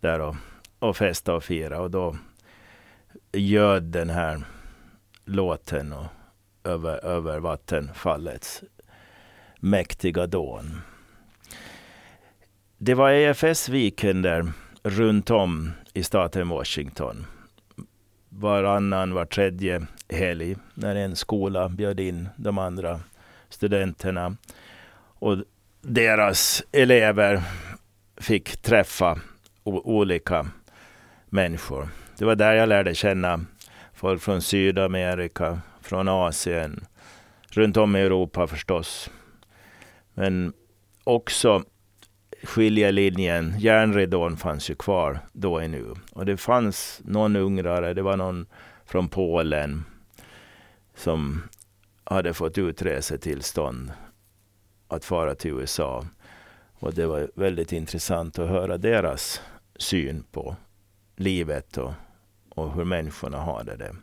där 0.00 0.20
och, 0.20 0.36
och 0.78 0.96
festa 0.96 1.34
och 1.34 1.44
fira. 1.44 1.80
Och 1.80 1.90
då 1.90 2.16
göd 3.32 3.82
den 3.82 4.10
här 4.10 4.42
låten 5.24 5.92
och 5.92 6.06
över, 6.64 7.04
över 7.04 7.38
vattenfallets 7.38 8.62
mäktiga 9.56 10.26
dån. 10.26 10.80
Det 12.78 12.94
var 12.94 13.10
EFS-weekender 13.10 14.52
runt 14.82 15.30
om 15.30 15.72
i 15.92 16.02
staten 16.02 16.48
Washington. 16.48 17.26
Varannan, 18.28 19.14
var 19.14 19.24
tredje 19.24 19.86
helg 20.08 20.56
när 20.74 20.96
en 20.96 21.16
skola 21.16 21.68
bjöd 21.68 22.00
in 22.00 22.28
de 22.36 22.58
andra 22.58 23.00
studenterna. 23.48 24.36
Och 25.18 25.36
deras 25.82 26.62
elever 26.72 27.42
fick 28.16 28.56
träffa 28.56 29.20
olika 29.78 30.46
människor. 31.26 31.88
Det 32.18 32.24
var 32.24 32.34
där 32.34 32.52
jag 32.52 32.68
lärde 32.68 32.94
känna 32.94 33.40
folk 33.94 34.22
från 34.22 34.42
Sydamerika, 34.42 35.60
från 35.80 36.08
Asien, 36.08 36.84
runt 37.50 37.76
om 37.76 37.96
i 37.96 38.00
Europa 38.00 38.46
förstås. 38.46 39.10
Men 40.14 40.52
också 41.04 41.64
skiljelinjen, 42.42 43.54
järnridån 43.58 44.36
fanns 44.36 44.70
ju 44.70 44.74
kvar 44.74 45.18
då 45.32 45.54
och 45.54 45.70
nu. 45.70 45.94
Och 46.12 46.26
det 46.26 46.36
fanns 46.36 47.00
någon 47.04 47.36
ungrare, 47.36 47.94
det 47.94 48.02
var 48.02 48.16
någon 48.16 48.46
från 48.84 49.08
Polen 49.08 49.84
som 50.94 51.42
hade 52.04 52.34
fått 52.34 52.58
utresetillstånd 52.58 53.92
att 54.88 55.04
fara 55.04 55.34
till 55.34 55.50
USA. 55.50 56.06
Och 56.78 56.94
det 56.94 57.06
var 57.06 57.30
väldigt 57.34 57.72
intressant 57.72 58.38
att 58.38 58.48
höra 58.48 58.78
deras 58.78 59.42
syn 59.82 60.24
på 60.32 60.56
livet 61.16 61.76
och, 61.76 61.92
och 62.48 62.72
hur 62.74 62.84
människorna 62.84 63.38
har 63.38 63.64
det. 63.64 63.94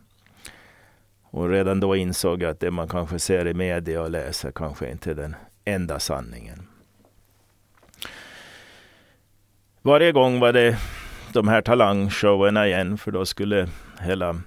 Och 1.22 1.48
redan 1.48 1.80
då 1.80 1.96
insåg 1.96 2.42
jag 2.42 2.50
att 2.50 2.60
det 2.60 2.70
man 2.70 2.88
kanske 2.88 3.18
ser 3.18 3.46
i 3.46 3.54
media 3.54 4.02
och 4.02 4.10
läser 4.10 4.50
kanske 4.50 4.90
inte 4.90 5.10
är 5.10 5.14
den 5.14 5.36
enda 5.64 5.98
sanningen. 5.98 6.66
Varje 9.82 10.12
gång 10.12 10.40
var 10.40 10.52
det 10.52 10.78
de 11.32 11.48
här 11.48 11.62
talangshowerna 11.62 12.66
igen, 12.66 12.98
för 12.98 13.10
då 13.10 13.26
skulle 13.26 13.68
hela, 14.00 14.40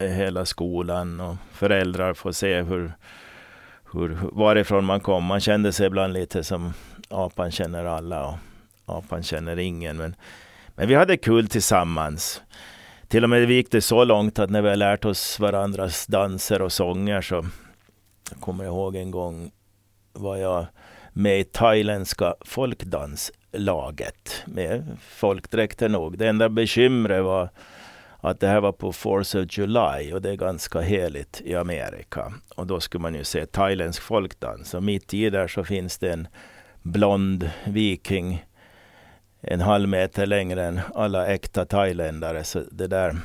hela 0.00 0.44
skolan 0.44 1.20
och 1.20 1.36
föräldrar 1.52 2.14
få 2.14 2.32
se 2.32 2.62
hur, 2.62 2.92
hur, 3.92 4.18
varifrån 4.32 4.84
man 4.84 5.00
kom. 5.00 5.24
Man 5.24 5.40
kände 5.40 5.72
sig 5.72 5.86
ibland 5.86 6.12
lite 6.12 6.44
som 6.44 6.72
apan 7.08 7.50
känner 7.50 7.84
alla 7.84 8.26
och 8.26 8.38
apan 8.86 9.22
känner 9.22 9.58
ingen. 9.58 9.96
Men, 9.96 10.14
men 10.76 10.88
vi 10.88 10.94
hade 10.94 11.16
kul 11.16 11.48
tillsammans. 11.48 12.42
Till 13.08 13.24
och 13.24 13.30
med 13.30 13.50
gick 13.50 13.70
det 13.70 13.80
så 13.80 14.04
långt 14.04 14.38
att 14.38 14.50
när 14.50 14.62
vi 14.62 14.68
har 14.68 14.76
lärt 14.76 15.04
oss 15.04 15.40
varandras 15.40 16.06
danser 16.06 16.62
och 16.62 16.72
sånger 16.72 17.20
så 17.20 17.46
jag 18.30 18.40
kommer 18.40 18.64
jag 18.64 18.72
ihåg 18.72 18.96
en 18.96 19.10
gång 19.10 19.50
var 20.12 20.36
jag 20.36 20.66
med 21.12 21.40
i 21.40 21.44
thailändska 21.44 22.34
folkdanslaget 22.40 24.42
med 24.46 24.96
folkdräkter 25.00 25.88
nog. 25.88 26.18
Det 26.18 26.28
enda 26.28 26.48
bekymret 26.48 27.24
var 27.24 27.48
att 28.20 28.40
det 28.40 28.48
här 28.48 28.60
var 28.60 28.72
på 28.72 28.92
4th 28.92 29.44
of 29.44 29.58
July 29.58 30.12
och 30.12 30.22
det 30.22 30.30
är 30.30 30.36
ganska 30.36 30.80
heligt 30.80 31.42
i 31.44 31.54
Amerika. 31.54 32.32
Och 32.56 32.66
då 32.66 32.80
skulle 32.80 33.02
man 33.02 33.14
ju 33.14 33.24
se 33.24 33.46
thailändsk 33.46 34.02
folkdans. 34.02 34.74
Och 34.74 34.82
mitt 34.82 35.14
i 35.14 35.30
där 35.30 35.48
så 35.48 35.64
finns 35.64 35.98
det 35.98 36.12
en 36.12 36.28
blond 36.82 37.50
viking 37.64 38.45
en 39.48 39.60
halv 39.60 39.88
meter 39.88 40.26
längre 40.26 40.64
än 40.64 40.80
alla 40.94 41.26
äkta 41.26 41.64
thailändare. 41.64 42.44
Så 42.44 42.62
det 42.70 42.86
där 42.86 43.16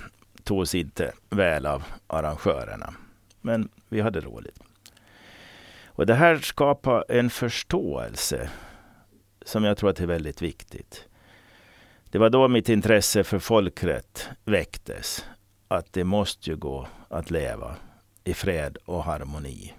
togs 0.43 0.75
inte 0.75 1.12
väl 1.29 1.65
av 1.65 1.84
arrangörerna. 2.07 2.93
Men 3.41 3.69
vi 3.89 4.01
hade 4.01 4.19
roligt. 4.19 4.60
Och 5.86 6.05
det 6.05 6.13
här 6.13 6.38
skapar 6.38 7.05
en 7.10 7.29
förståelse 7.29 8.49
som 9.45 9.63
jag 9.63 9.77
tror 9.77 9.89
att 9.89 9.99
är 9.99 10.07
väldigt 10.07 10.41
viktigt. 10.41 11.07
Det 12.10 12.17
var 12.17 12.29
då 12.29 12.47
mitt 12.47 12.69
intresse 12.69 13.23
för 13.23 13.39
folkrätt 13.39 14.29
väcktes. 14.45 15.25
Att 15.67 15.93
det 15.93 16.03
måste 16.03 16.49
ju 16.49 16.55
gå 16.55 16.88
att 17.10 17.31
leva 17.31 17.75
i 18.23 18.34
fred 18.34 18.77
och 18.86 19.03
harmoni. 19.03 19.73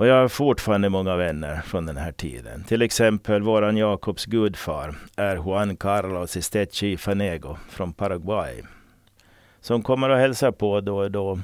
Och 0.00 0.06
jag 0.06 0.14
har 0.14 0.28
fortfarande 0.28 0.88
många 0.88 1.16
vänner 1.16 1.56
från 1.56 1.86
den 1.86 1.96
här 1.96 2.12
tiden. 2.12 2.64
Till 2.64 2.82
exempel 2.82 3.42
våran 3.42 3.76
Jakobs 3.76 4.24
gudfar 4.24 4.94
är 5.16 5.36
Juan 5.36 5.76
Carlos 5.76 6.36
Estechi 6.36 6.96
Fanego 6.96 7.56
från 7.68 7.92
Paraguay. 7.92 8.62
Som 9.60 9.82
kommer 9.82 10.08
och 10.08 10.16
hälsar 10.16 10.52
på 10.52 10.80
då 10.80 10.98
och 10.98 11.10
då. 11.10 11.40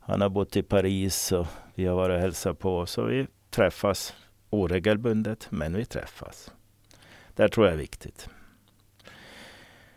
Han 0.00 0.20
har 0.20 0.28
bott 0.28 0.56
i 0.56 0.62
Paris 0.62 1.32
och 1.32 1.46
vi 1.74 1.86
har 1.86 1.94
varit 1.94 2.14
och 2.14 2.20
hälsat 2.20 2.58
på. 2.58 2.86
Så 2.86 3.04
vi 3.04 3.26
träffas 3.50 4.14
oregelbundet, 4.50 5.46
men 5.50 5.76
vi 5.76 5.84
träffas. 5.84 6.52
Det 7.36 7.48
tror 7.48 7.66
jag 7.66 7.74
är 7.74 7.78
viktigt. 7.78 8.28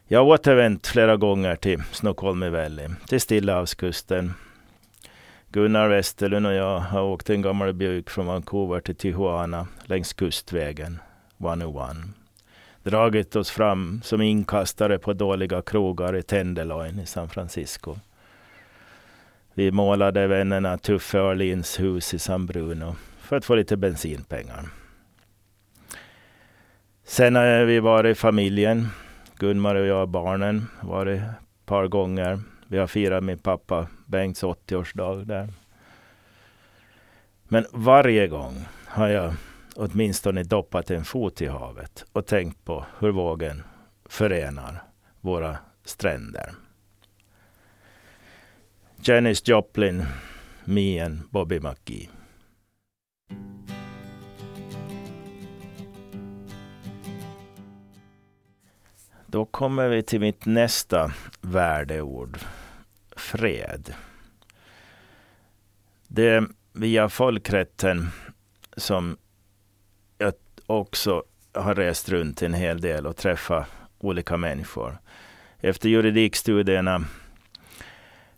Jag 0.08 0.20
har 0.20 0.26
återvänt 0.26 0.88
flera 0.88 1.18
gånger 1.18 1.56
till 1.56 1.84
Snoqualmie 1.92 2.50
Valley, 2.50 2.90
till 3.08 3.22
Stillahavskusten. 3.22 4.34
Gunnar 5.56 5.90
Westerlund 5.90 6.48
och 6.48 6.54
jag 6.54 6.80
har 6.80 7.02
åkt 7.02 7.30
en 7.30 7.42
gammal 7.42 7.74
buk 7.74 8.10
från 8.10 8.26
Vancouver 8.26 8.80
till 8.80 8.96
Tijuana 8.96 9.68
längs 9.86 10.14
kustvägen 10.14 11.00
101. 11.40 11.98
Dragit 12.84 13.36
oss 13.36 13.52
fram 13.52 14.02
som 14.04 14.22
inkastare 14.22 15.00
på 15.00 15.14
dåliga 15.14 15.62
krogar 15.62 16.16
i 16.16 16.24
Tenderloin 16.24 17.00
i 17.00 17.06
San 17.06 17.30
Francisco. 17.30 17.96
Vi 19.54 19.72
målade 19.72 20.28
vännerna 20.28 20.78
Tuffe 20.78 21.20
Arlins 21.22 21.80
hus 21.80 22.14
i 22.14 22.20
San 22.20 22.46
Bruno 22.46 22.96
för 23.20 23.36
att 23.36 23.46
få 23.46 23.56
lite 23.56 23.78
bensinpengar. 23.78 24.66
Sen 27.04 27.36
har 27.36 27.66
vi 27.66 27.80
varit 27.80 28.18
familjen. 28.18 28.88
Gunmar 29.38 29.76
och 29.76 29.86
jag, 29.86 30.10
barnen, 30.10 30.68
varit 30.82 31.22
ett 31.22 31.66
par 31.66 31.88
gånger. 31.88 32.40
Vi 32.68 32.78
har 32.78 32.88
firat 32.88 33.24
min 33.24 33.40
pappa 33.40 33.88
Bengts 34.06 34.44
80-årsdag 34.44 35.26
där. 35.26 35.54
Men 37.44 37.66
varje 37.74 38.28
gång 38.28 38.66
har 38.86 39.08
jag 39.08 39.34
åtminstone 39.76 40.44
doppat 40.44 40.92
en 40.92 41.06
fot 41.06 41.42
i 41.42 41.48
havet 41.48 42.06
och 42.12 42.26
tänkt 42.26 42.66
på 42.66 42.86
hur 43.00 43.12
vågen 43.12 43.64
förenar 44.06 44.84
våra 45.22 45.58
stränder. 45.84 46.52
Janis 49.02 49.48
Joplin, 49.48 50.06
me 50.64 51.00
and 51.00 51.22
Bobby 51.30 51.60
McGee. 51.60 52.10
Då 59.26 59.46
kommer 59.46 59.90
vi 59.90 60.04
till 60.04 60.20
mitt 60.20 60.46
nästa 60.46 61.12
värdeord. 61.42 62.38
Fred. 63.16 63.94
Det 66.08 66.30
är 66.30 66.48
via 66.74 67.10
folkrätten 67.10 68.08
som 68.78 69.18
jag 70.18 70.34
också 70.66 71.24
har 71.54 71.76
rest 71.76 72.10
runt 72.10 72.42
en 72.42 72.54
hel 72.54 72.82
del 72.82 73.08
och 73.08 73.18
träffat 73.18 73.68
olika 74.00 74.38
människor. 74.38 74.98
Efter 75.60 75.90
juridikstudierna 75.90 77.06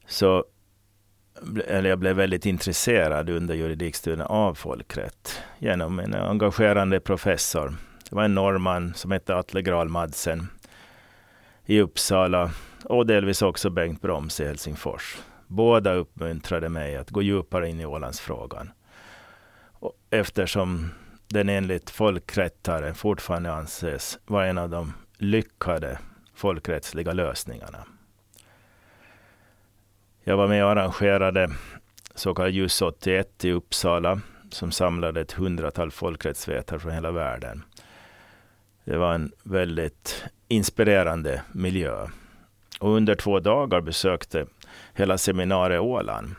så 0.08 0.46
eller 1.68 1.90
jag 1.90 2.00
blev 2.00 2.16
väldigt 2.16 2.46
intresserad 2.46 3.30
under 3.30 3.56
juridikstudierna 3.56 4.26
av 4.26 4.54
folkrätt 4.54 5.42
genom 5.60 6.00
en 6.00 6.14
engagerande 6.14 7.00
professor. 7.00 7.76
Det 8.10 8.16
var 8.16 8.24
en 8.24 8.36
norrman 8.36 8.94
som 8.94 9.12
hette 9.12 9.36
Atle 9.36 9.62
Graal 9.62 9.90
Madsen 9.90 10.48
i 11.70 11.82
Uppsala 11.82 12.52
och 12.84 13.06
delvis 13.06 13.42
också 13.42 13.70
Bengt 13.70 14.02
Broms 14.02 14.40
i 14.40 14.46
Helsingfors. 14.46 15.18
Båda 15.48 15.94
uppmuntrade 15.94 16.70
mig 16.70 16.96
att 16.96 17.10
gå 17.10 17.22
djupare 17.22 17.70
in 17.70 17.80
i 17.80 17.86
Ålandsfrågan. 17.86 18.72
Eftersom 20.10 20.90
den 21.28 21.50
enligt 21.50 21.90
folkrättare 21.90 22.94
fortfarande 22.94 23.54
anses 23.54 24.20
vara 24.26 24.48
en 24.48 24.58
av 24.58 24.70
de 24.70 24.94
lyckade 25.18 26.00
folkrättsliga 26.36 27.14
lösningarna. 27.14 27.86
Jag 30.24 30.38
var 30.38 30.48
med 30.48 30.66
och 30.66 30.72
arrangerade 30.72 31.52
så 32.16 32.34
kallad 32.34 32.52
JUS 32.52 32.82
81 32.82 33.46
i 33.46 33.52
Uppsala 33.52 34.22
som 34.50 34.72
samlade 34.72 35.22
ett 35.22 35.32
hundratal 35.32 35.92
folkrättsvetare 35.92 36.80
från 36.80 36.92
hela 36.92 37.12
världen. 37.12 37.64
Det 38.84 38.98
var 38.98 39.14
en 39.14 39.32
väldigt 39.44 40.24
inspirerande 40.48 41.42
miljö. 41.52 42.08
Och 42.80 42.96
under 42.96 43.16
två 43.16 43.40
dagar 43.40 43.82
besökte 43.82 44.46
hela 44.94 45.18
seminariet 45.18 45.82
Åland 45.82 46.36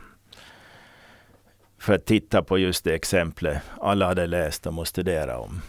för 1.79 1.93
att 1.93 2.05
titta 2.05 2.43
på 2.43 2.57
just 2.57 2.83
det 2.83 2.93
exemplet 2.93 3.61
alla 3.81 4.05
hade 4.05 4.27
läst 4.27 4.67
om 4.67 4.79
och 4.79 4.87
studerat 4.87 5.39
om. 5.39 5.61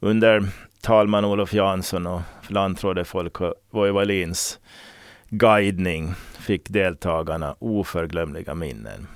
Under 0.00 0.44
talman 0.80 1.24
Olof 1.24 1.54
Jansson 1.54 2.06
och 2.06 2.20
lantrådet 2.48 3.08
Folke 3.08 3.52
Voivalins 3.70 4.60
guidning 5.28 6.14
fick 6.38 6.68
deltagarna 6.68 7.56
oförglömliga 7.58 8.54
minnen. 8.54 9.06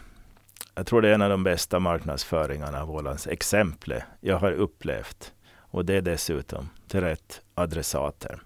Jag 0.74 0.86
tror 0.86 1.02
det 1.02 1.08
är 1.08 1.12
en 1.12 1.22
av 1.22 1.30
de 1.30 1.44
bästa 1.44 1.78
marknadsföringarna 1.78 2.82
av 2.82 2.90
Ålands 2.90 3.26
exempel 3.26 4.02
jag 4.20 4.38
har 4.38 4.52
upplevt. 4.52 5.32
Och 5.70 5.84
det 5.84 6.00
dessutom 6.00 6.68
till 6.88 7.00
rätt 7.00 7.42
adressater. 7.54 8.40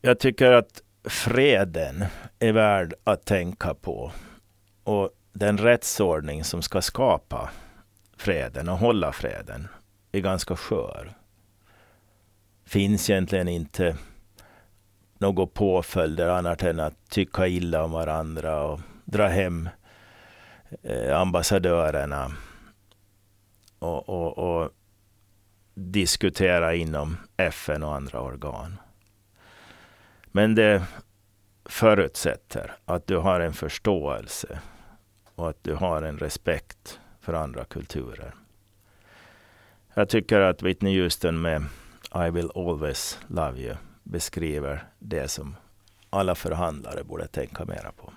Jag 0.00 0.18
tycker 0.18 0.52
att 0.52 0.82
freden 1.04 2.04
är 2.38 2.52
värd 2.52 2.94
att 3.04 3.24
tänka 3.24 3.74
på. 3.74 4.12
Och 4.84 5.10
den 5.32 5.58
rättsordning 5.58 6.44
som 6.44 6.62
ska 6.62 6.82
skapa 6.82 7.50
freden 8.16 8.68
och 8.68 8.78
hålla 8.78 9.12
freden 9.12 9.68
är 10.12 10.20
ganska 10.20 10.56
skör. 10.56 11.12
Finns 12.64 13.10
egentligen 13.10 13.48
inte 13.48 13.96
några 15.18 15.46
påföljder 15.46 16.28
annat 16.28 16.62
än 16.62 16.80
att 16.80 17.10
tycka 17.10 17.46
illa 17.46 17.84
om 17.84 17.92
varandra 17.92 18.62
och 18.62 18.80
dra 19.04 19.26
hem 19.26 19.68
eh, 20.82 21.20
ambassadörerna 21.20 22.32
och, 23.82 24.08
och, 24.08 24.38
och 24.38 24.70
diskutera 25.74 26.74
inom 26.74 27.16
FN 27.36 27.82
och 27.82 27.94
andra 27.94 28.20
organ. 28.20 28.80
Men 30.24 30.54
det 30.54 30.82
förutsätter 31.64 32.76
att 32.84 33.06
du 33.06 33.16
har 33.16 33.40
en 33.40 33.52
förståelse 33.52 34.60
och 35.34 35.48
att 35.48 35.64
du 35.64 35.74
har 35.74 36.02
en 36.02 36.18
respekt 36.18 37.00
för 37.20 37.32
andra 37.32 37.64
kulturer. 37.64 38.34
Jag 39.94 40.08
tycker 40.08 40.40
att 40.40 40.62
Whitney 40.62 41.00
Houston 41.00 41.40
med 41.40 41.64
I 42.14 42.30
will 42.30 42.50
always 42.54 43.18
love 43.26 43.60
you 43.60 43.76
beskriver 44.02 44.84
det 44.98 45.28
som 45.28 45.56
alla 46.10 46.34
förhandlare 46.34 47.04
borde 47.04 47.26
tänka 47.26 47.64
mera 47.64 47.92
på. 47.92 48.12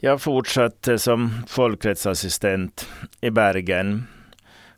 Jag 0.00 0.22
fortsatte 0.22 0.98
som 0.98 1.30
folkrättsassistent 1.46 2.88
i 3.20 3.30
Bergen. 3.30 4.06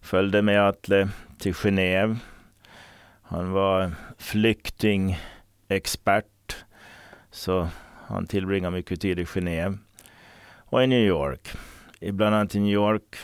Följde 0.00 0.42
med 0.42 0.68
Atle 0.68 1.08
till 1.38 1.52
Genève. 1.52 2.16
Han 3.22 3.52
var 3.52 3.92
flyktingexpert. 4.18 6.56
Så 7.30 7.68
han 8.06 8.26
tillbringade 8.26 8.76
mycket 8.76 9.00
tid 9.00 9.18
i 9.18 9.24
Genève. 9.24 9.78
Och 10.56 10.82
i 10.82 10.86
New 10.86 11.06
York. 11.06 11.48
I 12.00 12.12
bland 12.12 12.34
annat 12.34 12.54
i 12.54 12.60
New 12.60 12.74
York 12.74 13.16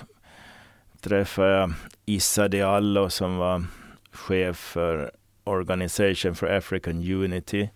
träffade 1.01 1.51
jag 1.51 1.73
Issa 2.05 2.49
Diallo 2.49 3.11
som 3.11 3.37
var 3.37 3.65
chef 4.11 4.57
för 4.57 5.11
Organization 5.45 6.35
for 6.35 6.57
African 6.57 7.13
Unity. 7.13 7.69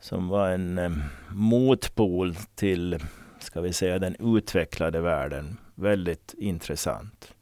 Som 0.00 0.28
var 0.28 0.50
en 0.50 0.78
eh, 0.78 0.90
motpol 1.28 2.34
till 2.54 2.98
ska 3.42 3.60
vi 3.60 3.72
säga, 3.72 3.98
den 3.98 4.36
utvecklade 4.36 5.00
världen. 5.00 5.56
Väldigt 5.74 6.34
intressant. 6.38 7.34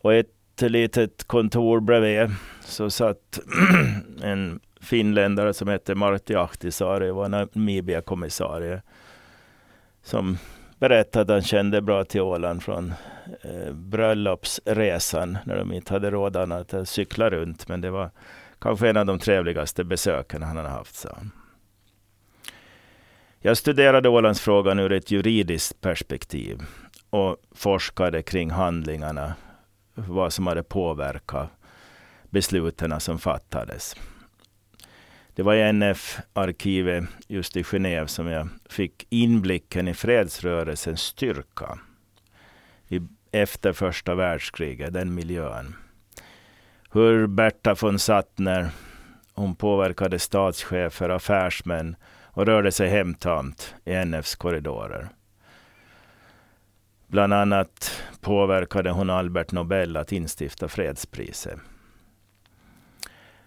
Och 0.00 0.14
ett 0.14 0.28
litet 0.60 1.24
kontor 1.24 1.80
bredvid 1.80 2.30
så 2.60 2.90
satt 2.90 3.40
en 4.22 4.60
finländare 4.80 5.54
som 5.54 5.68
hette 5.68 5.94
Martti 5.94 6.34
Ahtisaari, 6.34 7.10
var 7.10 7.28
Namibia-kommissarie. 7.28 8.82
Som 10.02 10.38
berättade 10.78 11.22
att 11.22 11.28
han 11.28 11.42
kände 11.42 11.80
bra 11.80 12.04
till 12.04 12.20
Åland 12.20 12.62
från 12.62 12.94
eh, 13.42 13.72
bröllopsresan 13.72 15.38
när 15.44 15.56
de 15.56 15.72
inte 15.72 15.92
hade 15.92 16.10
råd 16.10 16.36
annat 16.36 16.74
att 16.74 16.88
cykla 16.88 17.30
runt. 17.30 17.68
Men 17.68 17.80
det 17.80 17.90
var 17.90 18.10
kanske 18.58 18.88
en 18.88 18.96
av 18.96 19.06
de 19.06 19.18
trevligaste 19.18 19.84
besöken 19.84 20.42
han 20.42 20.56
hade 20.56 20.68
haft, 20.68 20.94
sa 20.94 21.08
han. 21.16 21.30
Jag 23.44 23.56
studerade 23.56 24.08
Ålandsfrågan 24.08 24.78
ur 24.78 24.92
ett 24.92 25.10
juridiskt 25.10 25.80
perspektiv 25.80 26.62
och 27.10 27.36
forskade 27.54 28.22
kring 28.22 28.50
handlingarna, 28.50 29.34
vad 29.94 30.32
som 30.32 30.46
hade 30.46 30.62
påverkat 30.62 31.50
besluten 32.30 33.00
som 33.00 33.18
fattades. 33.18 33.96
Det 35.34 35.42
var 35.42 35.54
i 35.54 35.62
NF-arkivet 35.72 37.04
just 37.28 37.56
i 37.56 37.62
Genève 37.62 38.06
som 38.06 38.26
jag 38.26 38.48
fick 38.68 39.06
inblicken 39.08 39.88
i 39.88 39.94
fredsrörelsens 39.94 41.00
styrka 41.00 41.78
i, 42.88 43.00
efter 43.32 43.72
första 43.72 44.14
världskriget, 44.14 44.92
den 44.92 45.14
miljön. 45.14 45.74
Hur 46.90 47.26
Berta 47.26 47.74
von 47.80 47.98
Sattner, 47.98 48.70
hon 49.34 49.56
påverkade 49.56 50.18
statschefer, 50.18 51.08
affärsmän 51.08 51.96
och 52.32 52.46
rörde 52.46 52.72
sig 52.72 52.88
hemtamt 52.88 53.74
i 53.84 54.04
NFs 54.04 54.34
korridorer. 54.34 55.08
Bland 57.06 57.32
annat 57.32 58.02
påverkade 58.20 58.90
hon 58.90 59.10
Albert 59.10 59.52
Nobel 59.52 59.96
att 59.96 60.12
instifta 60.12 60.68
fredspriset. 60.68 61.58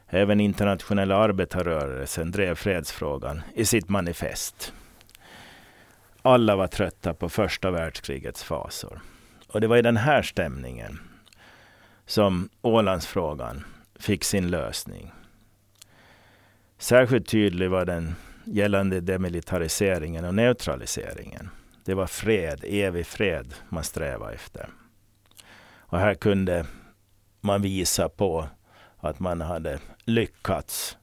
Även 0.07 0.39
internationella 0.39 1.15
arbetarrörelsen 1.15 2.31
drev 2.31 2.55
fredsfrågan 2.55 3.41
i 3.53 3.65
sitt 3.65 3.89
manifest. 3.89 4.73
Alla 6.21 6.55
var 6.55 6.67
trötta 6.67 7.13
på 7.13 7.29
första 7.29 7.71
världskrigets 7.71 8.43
fasor. 8.43 9.01
Och 9.47 9.61
det 9.61 9.67
var 9.67 9.77
i 9.77 9.81
den 9.81 9.97
här 9.97 10.21
stämningen 10.21 10.99
som 12.05 12.49
Ålandsfrågan 12.61 13.65
fick 13.99 14.23
sin 14.23 14.47
lösning. 14.47 15.11
Särskilt 16.77 17.27
tydlig 17.27 17.69
var 17.69 17.85
den 17.85 18.15
gällande 18.45 19.01
demilitariseringen 19.01 20.25
och 20.25 20.35
neutraliseringen. 20.35 21.49
Det 21.85 21.93
var 21.93 22.07
fred, 22.07 22.63
evig 22.63 23.05
fred 23.05 23.53
man 23.69 23.83
strävade 23.83 24.33
efter. 24.33 24.69
Och 25.77 25.99
här 25.99 26.13
kunde 26.13 26.65
man 27.41 27.61
visa 27.61 28.09
på 28.09 28.47
att 28.97 29.19
man 29.19 29.41
hade 29.41 29.79
lyckats 30.05 30.97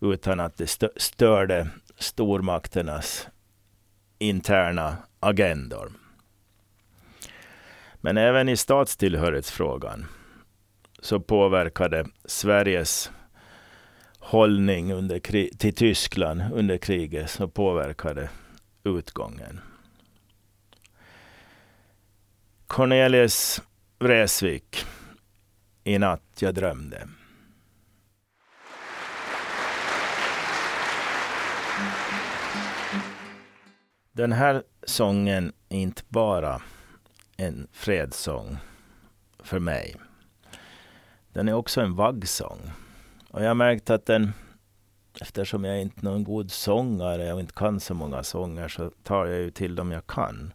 utan 0.00 0.40
att 0.40 0.56
det 0.56 0.78
störde 0.96 1.68
stormakternas 1.98 3.28
interna 4.18 4.96
agendor. 5.20 5.92
Men 7.94 8.16
även 8.16 8.48
i 8.48 8.56
statstillhörighetsfrågan 8.56 10.06
så 10.98 11.20
påverkade 11.20 12.06
Sveriges 12.24 13.10
hållning 14.20 14.92
under 14.92 15.18
till 15.56 15.74
Tyskland 15.74 16.42
under 16.52 16.78
kriget 16.78 17.30
så 17.30 17.48
påverkade 17.48 18.30
utgången. 18.84 19.60
Cornelius 22.66 23.62
Vreeswijk. 23.98 24.86
I 25.84 25.98
natt 25.98 26.22
jag 26.40 26.54
drömde. 26.54 27.08
Den 34.12 34.32
här 34.32 34.62
sången 34.82 35.52
är 35.68 35.78
inte 35.78 36.02
bara 36.08 36.62
en 37.36 37.68
fredssång 37.72 38.56
för 39.38 39.58
mig. 39.58 39.96
Den 41.32 41.48
är 41.48 41.52
också 41.52 41.80
en 41.80 41.94
vaggsång. 41.94 42.70
Och 43.30 43.42
jag 43.42 43.48
har 43.48 43.54
märkt 43.54 43.90
att 43.90 44.06
den, 44.06 44.32
eftersom 45.20 45.64
jag 45.64 45.80
inte 45.80 46.00
är 46.00 46.04
någon 46.04 46.24
god 46.24 46.50
sångare 46.50 47.32
och 47.32 47.40
inte 47.40 47.52
kan 47.52 47.80
så 47.80 47.94
många 47.94 48.22
sånger, 48.22 48.68
så 48.68 48.90
tar 49.02 49.26
jag 49.26 49.38
ju 49.38 49.50
till 49.50 49.74
dem 49.74 49.92
jag 49.92 50.06
kan. 50.06 50.52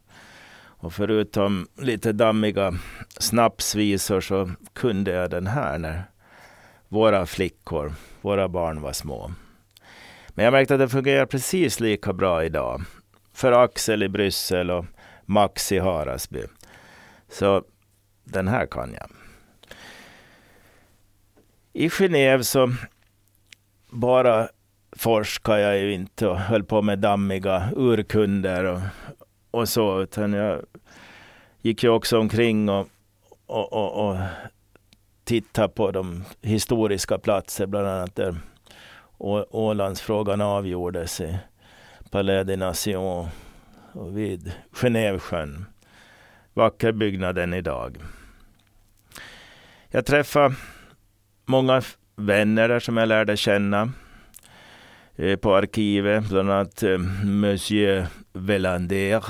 Och 0.58 0.94
förutom 0.94 1.68
lite 1.78 2.12
dammiga 2.12 2.74
snapsvisor 3.20 4.22
så 4.22 4.52
kunde 4.74 5.12
jag 5.12 5.30
den 5.30 5.48
här 5.48 5.78
när 5.78 6.04
våra 6.88 7.26
flickor, 7.26 7.94
våra 8.22 8.48
barn 8.48 8.82
var 8.82 8.94
små. 8.94 9.32
Men 10.30 10.46
jag 10.46 10.52
märkte 10.52 10.74
att 10.74 10.80
det 10.80 10.90
fungerar 10.90 11.26
precis 11.26 11.80
lika 11.80 12.14
bra 12.14 12.44
idag. 12.44 12.82
För 13.34 13.52
Axel 13.52 14.04
i 14.04 14.10
Bryssel 14.10 14.72
och 14.72 14.86
Max 15.26 15.72
i 15.72 15.80
Harasby. 15.80 16.44
Så 17.30 17.64
den 18.24 18.48
här 18.48 18.66
kan 18.66 18.94
jag. 18.94 19.25
I 21.78 21.90
Genève 21.90 22.44
så 22.44 22.74
bara 23.90 24.50
forskade 24.92 25.62
jag 25.62 25.78
ju 25.78 25.94
inte 25.94 26.28
och 26.28 26.40
höll 26.40 26.64
på 26.64 26.82
med 26.82 27.00
dammiga 27.00 27.70
urkunder 27.76 28.64
och, 28.64 28.80
och 29.52 29.70
så, 29.70 30.02
utan 30.02 30.34
jag 30.34 30.66
gick 31.62 31.84
ju 31.84 31.90
också 31.90 32.20
omkring 32.20 32.70
och, 32.70 32.88
och, 33.46 33.74
och, 33.74 34.10
och 34.10 34.18
tittade 35.24 35.70
på 35.70 35.92
de 35.92 36.24
historiska 36.42 37.18
platser, 37.18 37.66
bland 37.66 37.88
annat 37.88 38.16
där 38.16 38.36
Ålandsfrågan 39.50 40.42
avgjordes 40.42 41.22
i 41.22 41.38
Palais 42.12 42.48
des 42.48 42.60
Nations 42.60 43.30
och 43.92 44.18
vid 44.18 44.52
Genèvesjön. 44.72 45.66
Vacker 46.54 46.92
byggnaden 46.92 47.54
idag. 47.54 47.98
Jag 49.90 50.06
träffade 50.06 50.56
många 51.46 51.82
vänner 52.16 52.68
där 52.70 52.80
som 52.80 52.98
jag 52.98 53.08
lärde 53.08 53.38
känna 53.38 53.92
eh, 55.16 55.36
på 55.40 55.56
arkivet. 55.56 56.30
Bland 56.30 56.52
annat 56.52 56.84
eh, 56.84 56.98
Monsieur 57.24 58.08
Velander 58.34 59.24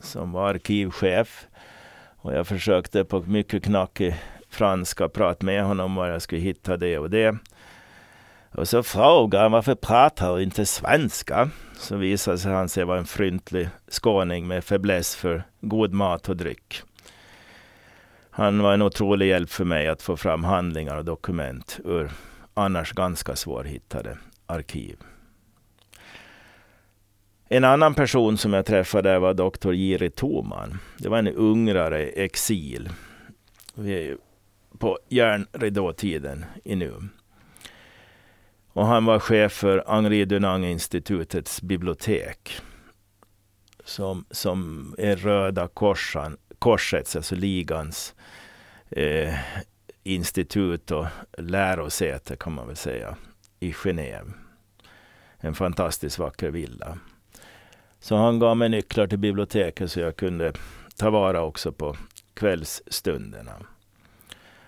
som 0.00 0.32
var 0.32 0.50
arkivchef. 0.50 1.46
Och 2.16 2.34
jag 2.34 2.46
försökte 2.46 3.04
på 3.04 3.20
mycket 3.20 3.64
knackig 3.64 4.14
franska 4.50 5.08
prata 5.08 5.46
med 5.46 5.64
honom 5.64 5.94
var 5.94 6.08
jag 6.08 6.22
skulle 6.22 6.40
hitta 6.40 6.76
det 6.76 6.98
och 6.98 7.10
det. 7.10 7.36
Och 8.54 8.68
så 8.68 8.82
frågade 8.82 9.44
han 9.44 9.52
varför 9.52 9.74
pratar 9.74 10.36
du 10.36 10.42
inte 10.42 10.66
svenska? 10.66 11.50
Så 11.78 11.96
visade 11.96 12.38
sig 12.38 12.52
han 12.52 12.68
sig 12.68 12.84
vara 12.84 12.98
en 12.98 13.06
fryntlig 13.06 13.68
skåning 13.88 14.46
med 14.46 14.64
fäbless 14.64 15.16
för 15.16 15.42
god 15.60 15.92
mat 15.92 16.28
och 16.28 16.36
dryck. 16.36 16.82
Han 18.34 18.62
var 18.62 18.74
en 18.74 18.82
otrolig 18.82 19.28
hjälp 19.28 19.50
för 19.50 19.64
mig 19.64 19.88
att 19.88 20.02
få 20.02 20.16
fram 20.16 20.44
handlingar 20.44 20.96
och 20.96 21.04
dokument 21.04 21.80
ur 21.84 22.10
annars 22.54 22.92
ganska 22.92 23.36
svårhittade 23.36 24.18
arkiv. 24.46 24.96
En 27.48 27.64
annan 27.64 27.94
person 27.94 28.38
som 28.38 28.52
jag 28.52 28.66
träffade 28.66 29.18
var 29.18 29.34
doktor 29.34 29.74
Jiri 29.74 30.10
Toman. 30.10 30.78
Det 30.98 31.08
var 31.08 31.18
en 31.18 31.28
ungrare 31.28 32.02
i 32.02 32.24
exil. 32.24 32.88
Vi 33.74 34.08
är 34.08 34.16
på 34.78 34.98
järnridåtiden 35.08 36.44
i 36.64 36.76
nu. 36.76 36.94
Och 38.72 38.86
han 38.86 39.04
var 39.04 39.18
chef 39.18 39.52
för 39.52 39.84
Henri 39.86 40.24
Dunang-institutets 40.24 41.62
bibliotek. 41.62 42.60
Som, 43.84 44.24
som 44.30 44.94
är 44.98 45.16
Röda 45.16 45.68
korsan, 45.68 46.36
korsets, 46.62 47.16
alltså 47.16 47.34
ligans 47.34 48.14
eh, 48.90 49.34
institut 50.02 50.90
och 50.90 51.06
lärosäte 51.38 52.36
kan 52.36 52.52
man 52.52 52.66
väl 52.66 52.76
säga 52.76 53.16
i 53.60 53.72
Genève. 53.72 54.32
En 55.38 55.54
fantastiskt 55.54 56.18
vacker 56.18 56.50
villa. 56.50 56.98
Så 58.00 58.16
han 58.16 58.38
gav 58.38 58.56
mig 58.56 58.68
nycklar 58.68 59.06
till 59.06 59.18
biblioteket 59.18 59.92
så 59.92 60.00
jag 60.00 60.16
kunde 60.16 60.52
ta 60.96 61.10
vara 61.10 61.42
också 61.42 61.72
på 61.72 61.96
kvällsstunderna. 62.34 63.52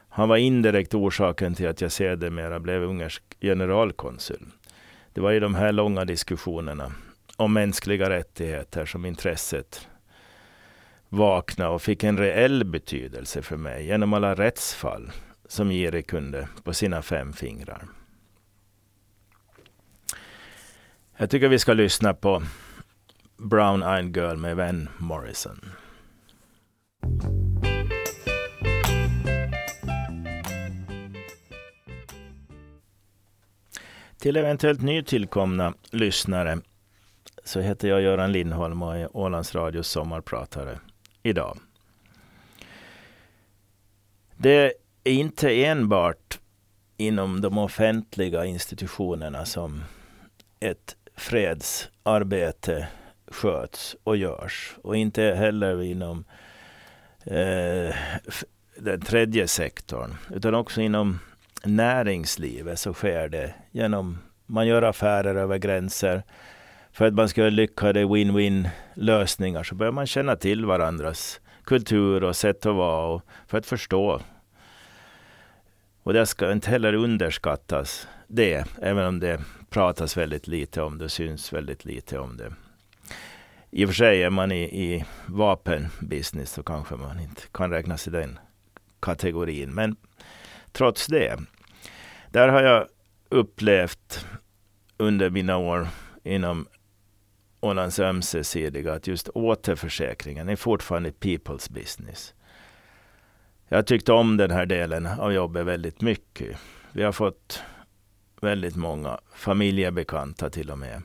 Han 0.09 0.29
var 0.29 0.37
indirekt 0.37 0.95
orsaken 0.95 1.55
till 1.55 1.69
att 1.69 1.81
jag 1.81 1.93
sedermera 1.93 2.61
blev 2.61 2.83
ungersk 2.83 3.23
generalkonsul. 3.41 4.47
Det 5.13 5.21
var 5.21 5.33
i 5.33 5.41
de 5.41 5.55
här 5.55 5.73
långa 5.73 6.05
diskussionerna 6.05 6.93
om 7.37 7.53
mänskliga 7.53 8.11
rättigheter 8.11 8.87
som 8.87 9.05
intresset 9.05 9.89
vakna 11.15 11.69
och 11.69 11.83
fick 11.83 12.05
en 12.05 12.19
reell 12.19 12.65
betydelse 12.65 13.43
för 13.43 13.57
mig 13.57 13.87
genom 13.87 14.15
alla 14.15 14.35
rättsfall 14.35 15.13
som 15.49 15.73
Jiri 15.73 16.03
kunde 16.03 16.49
på 16.65 16.75
sina 16.75 17.03
fem 17.03 17.33
fingrar. 17.33 17.89
Jag 21.17 21.31
tycker 21.31 21.49
vi 21.49 21.59
ska 21.59 21.73
lyssna 21.73 22.15
på 22.15 22.43
Brown 23.37 23.83
Eyed 23.83 24.17
Girl 24.17 24.37
med 24.37 24.57
Van 24.57 24.89
Morrison. 24.99 25.61
Till 34.19 34.37
eventuellt 34.37 34.83
nytillkomna 34.83 35.75
lyssnare 35.91 36.59
så 37.45 37.61
heter 37.61 37.89
jag 37.89 38.03
Göran 38.03 38.33
Lindholm 38.33 38.83
och 38.83 38.97
är 38.97 39.17
Ålands 39.17 39.55
Radios 39.55 39.89
sommarpratare 39.89 40.79
idag. 41.25 41.59
Det 44.37 44.73
är 45.05 45.13
inte 45.13 45.65
enbart 45.65 46.39
inom 46.97 47.41
de 47.41 47.59
offentliga 47.59 48.45
institutionerna 48.45 49.45
som 49.45 49.85
ett 50.61 50.97
fredsarbete 51.17 52.89
sköts 53.27 53.97
och 54.05 54.17
görs. 54.17 54.77
Och 54.83 54.97
inte 54.97 55.23
heller 55.23 55.83
inom 55.83 56.25
eh, 57.25 57.95
den 58.77 59.01
tredje 59.01 59.49
sektorn, 59.49 60.15
utan 60.35 60.55
också 60.55 60.81
inom 60.81 61.19
näringslivet 61.65 62.79
så 62.79 62.95
sker 62.95 63.29
det 63.29 63.55
genom 63.71 64.19
man 64.47 64.67
gör 64.67 64.83
affärer 64.83 65.35
över 65.35 65.59
gränser. 65.59 66.23
För 66.95 67.07
att 67.07 67.15
man 67.15 67.29
ska 67.29 67.43
lyckas 67.43 67.97
win-win 67.97 68.69
lösningar 68.95 69.63
så 69.63 69.75
behöver 69.75 69.95
man 69.95 70.07
känna 70.07 70.37
till 70.37 70.65
varandras 70.65 71.41
kultur 71.65 72.25
och 72.25 72.37
sätt 72.37 72.67
att 72.67 72.75
vara 72.75 73.07
och 73.07 73.23
för 73.47 73.59
att 73.59 73.67
förstå. 73.67 74.21
Och 76.03 76.13
det 76.13 76.27
ska 76.27 76.53
inte 76.53 76.71
heller 76.71 76.95
underskattas, 76.95 78.09
det, 78.29 78.67
även 78.83 79.07
om 79.07 79.21
det 79.21 79.41
pratas 79.71 80.17
väldigt 80.17 80.47
lite 80.47 80.83
om 80.83 80.99
det, 80.99 81.09
syns 81.09 81.53
väldigt 81.53 81.85
lite 81.85 82.19
om 82.19 82.37
det. 82.37 82.53
I 83.71 83.85
och 83.85 83.89
för 83.89 83.95
sig 83.95 84.23
är 84.23 84.31
man 84.31 84.53
i, 84.53 84.63
i 84.63 85.05
vapenbusiness 85.27 86.53
så 86.53 86.63
kanske 86.63 86.97
man 86.97 87.21
inte 87.21 87.43
kan 87.53 87.71
räknas 87.71 88.09
i 88.09 88.11
den 88.11 88.39
kategorin. 89.01 89.75
Men 89.75 89.97
trots 90.73 91.07
det, 91.07 91.41
där 92.31 92.49
har 92.49 92.63
jag 92.63 92.87
upplevt 93.29 94.27
under 94.97 95.31
mina 95.31 95.57
år 95.57 95.89
inom 96.25 96.67
Ålands 97.65 97.99
ömsesidiga 97.99 98.93
att 98.93 99.07
just 99.07 99.29
återförsäkringen 99.29 100.49
är 100.49 100.57
fortfarande 100.57 101.11
people's 101.11 101.73
business. 101.73 102.35
Jag 103.69 103.87
tyckte 103.87 104.13
om 104.13 104.37
den 104.37 104.51
här 104.51 104.67
delen 104.67 105.07
av 105.07 105.33
jobbet 105.33 105.67
väldigt 105.67 106.01
mycket. 106.01 106.57
Vi 106.93 107.03
har 107.03 107.13
fått 107.13 107.63
väldigt 108.41 108.77
många 108.77 109.19
familjebekanta 109.35 110.51
till 110.51 110.71
och 110.71 110.79
med. 110.79 111.03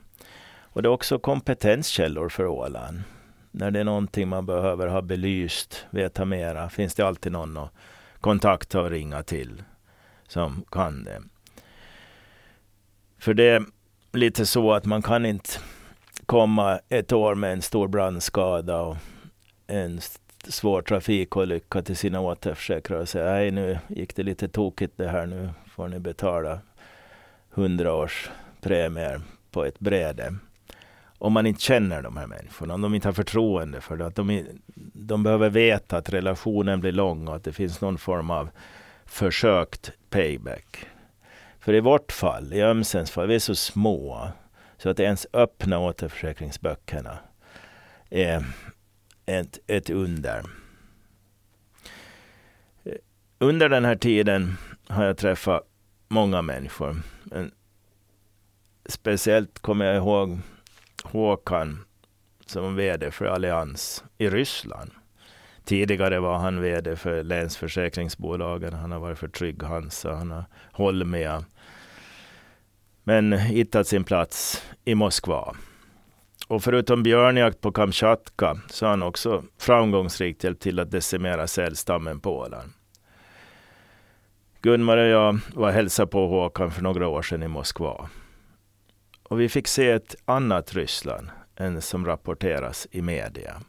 Och 0.61 0.81
det 0.81 0.87
är 0.87 0.91
också 0.91 1.19
kompetenskällor 1.19 2.29
för 2.29 2.45
Åland. 2.45 3.01
När 3.51 3.71
det 3.71 3.79
är 3.79 3.83
någonting 3.83 4.27
man 4.27 4.45
behöver 4.45 4.87
ha 4.87 5.01
belyst, 5.01 5.85
veta 5.89 6.25
mera, 6.25 6.69
finns 6.69 6.95
det 6.95 7.07
alltid 7.07 7.31
någon 7.31 7.57
att 7.57 7.73
kontakta 8.19 8.81
och 8.81 8.89
ringa 8.89 9.23
till 9.23 9.63
som 10.27 10.63
kan 10.71 11.03
det. 11.03 11.21
För 13.17 13.33
det 13.33 13.43
är 13.43 13.65
lite 14.13 14.45
så 14.45 14.73
att 14.73 14.85
man 14.85 15.01
kan 15.01 15.25
inte 15.25 15.49
komma 16.29 16.79
ett 16.89 17.11
år 17.11 17.35
med 17.35 17.53
en 17.53 17.61
stor 17.61 17.87
brandskada 17.87 18.81
och 18.81 18.97
en 19.67 19.99
svår 20.47 20.81
trafikolycka 20.81 21.81
till 21.81 21.97
sina 21.97 22.19
återförsäkrare 22.19 23.01
och 23.01 23.09
säga 23.09 23.31
nej 23.31 23.51
nu 23.51 23.79
gick 23.87 24.15
det 24.15 24.23
lite 24.23 24.47
tokigt 24.47 24.93
det 24.97 25.07
här, 25.07 25.25
nu 25.25 25.49
får 25.67 25.87
ni 25.87 25.99
betala 25.99 26.59
hundra 27.49 27.93
års 27.93 28.29
premier 28.61 29.21
på 29.51 29.65
ett 29.65 29.79
bräde. 29.79 30.35
Om 31.17 31.33
man 31.33 31.45
inte 31.45 31.61
känner 31.61 32.01
de 32.01 32.17
här 32.17 32.27
människorna, 32.27 32.73
om 32.73 32.81
de 32.81 32.95
inte 32.95 33.07
har 33.07 33.13
förtroende 33.13 33.81
för 33.81 33.97
det, 33.97 34.05
att 34.05 34.15
de, 34.15 34.45
de 34.93 35.23
behöver 35.23 35.49
veta 35.49 35.97
att 35.97 36.09
relationen 36.09 36.79
blir 36.79 36.91
lång 36.91 37.27
och 37.27 37.35
att 37.35 37.43
det 37.43 37.53
finns 37.53 37.81
någon 37.81 37.97
form 37.97 38.31
av 38.31 38.49
försökt 39.05 39.91
payback. 40.09 40.85
För 41.59 41.73
i 41.73 41.79
vårt 41.79 42.11
fall, 42.11 42.53
i 42.53 42.61
Ömsens 42.61 43.11
fall, 43.11 43.27
vi 43.27 43.35
är 43.35 43.39
så 43.39 43.55
små 43.55 44.29
så 44.79 44.89
att 44.89 44.99
ens 44.99 45.27
öppna 45.33 45.79
återförsäkringsböckerna 45.79 47.17
är 48.09 48.45
ett, 49.25 49.59
ett 49.67 49.89
under. 49.89 50.43
Under 53.39 53.69
den 53.69 53.85
här 53.85 53.95
tiden 53.95 54.57
har 54.87 55.05
jag 55.05 55.17
träffat 55.17 55.63
många 56.07 56.41
människor. 56.41 56.95
Men 57.23 57.51
speciellt 58.85 59.59
kommer 59.59 59.85
jag 59.85 59.95
ihåg 59.95 60.39
Håkan 61.03 61.85
som 62.45 62.75
VD 62.75 63.11
för 63.11 63.25
Allians 63.25 64.03
i 64.17 64.29
Ryssland. 64.29 64.91
Tidigare 65.63 66.19
var 66.19 66.37
han 66.37 66.61
VD 66.61 66.95
för 66.95 67.23
Länsförsäkringsbolagen. 67.23 68.73
Han 68.73 68.91
har 68.91 68.99
varit 68.99 69.19
för 69.19 69.27
Trygg 69.27 69.63
Hansa, 69.63 70.15
han 70.15 70.31
har 70.31 70.45
Holmia. 70.71 71.45
Men 73.09 73.33
hittat 73.33 73.87
sin 73.87 74.03
plats 74.03 74.63
i 74.85 74.95
Moskva. 74.95 75.55
Och 76.47 76.63
förutom 76.63 77.03
björnjakt 77.03 77.61
på 77.61 77.71
Kamchatka 77.71 78.61
så 78.69 78.85
har 78.85 78.89
han 78.89 79.03
också 79.03 79.43
framgångsrikt 79.57 80.43
hjälpt 80.43 80.61
till 80.61 80.79
att 80.79 80.91
decimera 80.91 81.47
sälstammen 81.47 82.19
på 82.19 82.37
Åland. 82.37 82.71
Gunmar 84.61 84.97
och 84.97 85.07
jag 85.07 85.39
var 85.53 85.71
hälsa 85.71 86.07
på 86.07 86.27
Håkan 86.27 86.71
för 86.71 86.81
några 86.81 87.07
år 87.07 87.21
sedan 87.21 87.43
i 87.43 87.47
Moskva. 87.47 88.09
Och 89.23 89.39
vi 89.39 89.49
fick 89.49 89.67
se 89.67 89.91
ett 89.91 90.15
annat 90.25 90.73
Ryssland 90.73 91.29
än 91.55 91.81
som 91.81 92.05
rapporteras 92.05 92.87
i 92.91 93.01
media. 93.01 93.61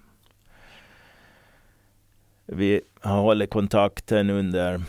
Vi 2.46 2.80
har 3.00 3.20
hållit 3.20 3.50
kontakten 3.50 4.30
under 4.30 4.82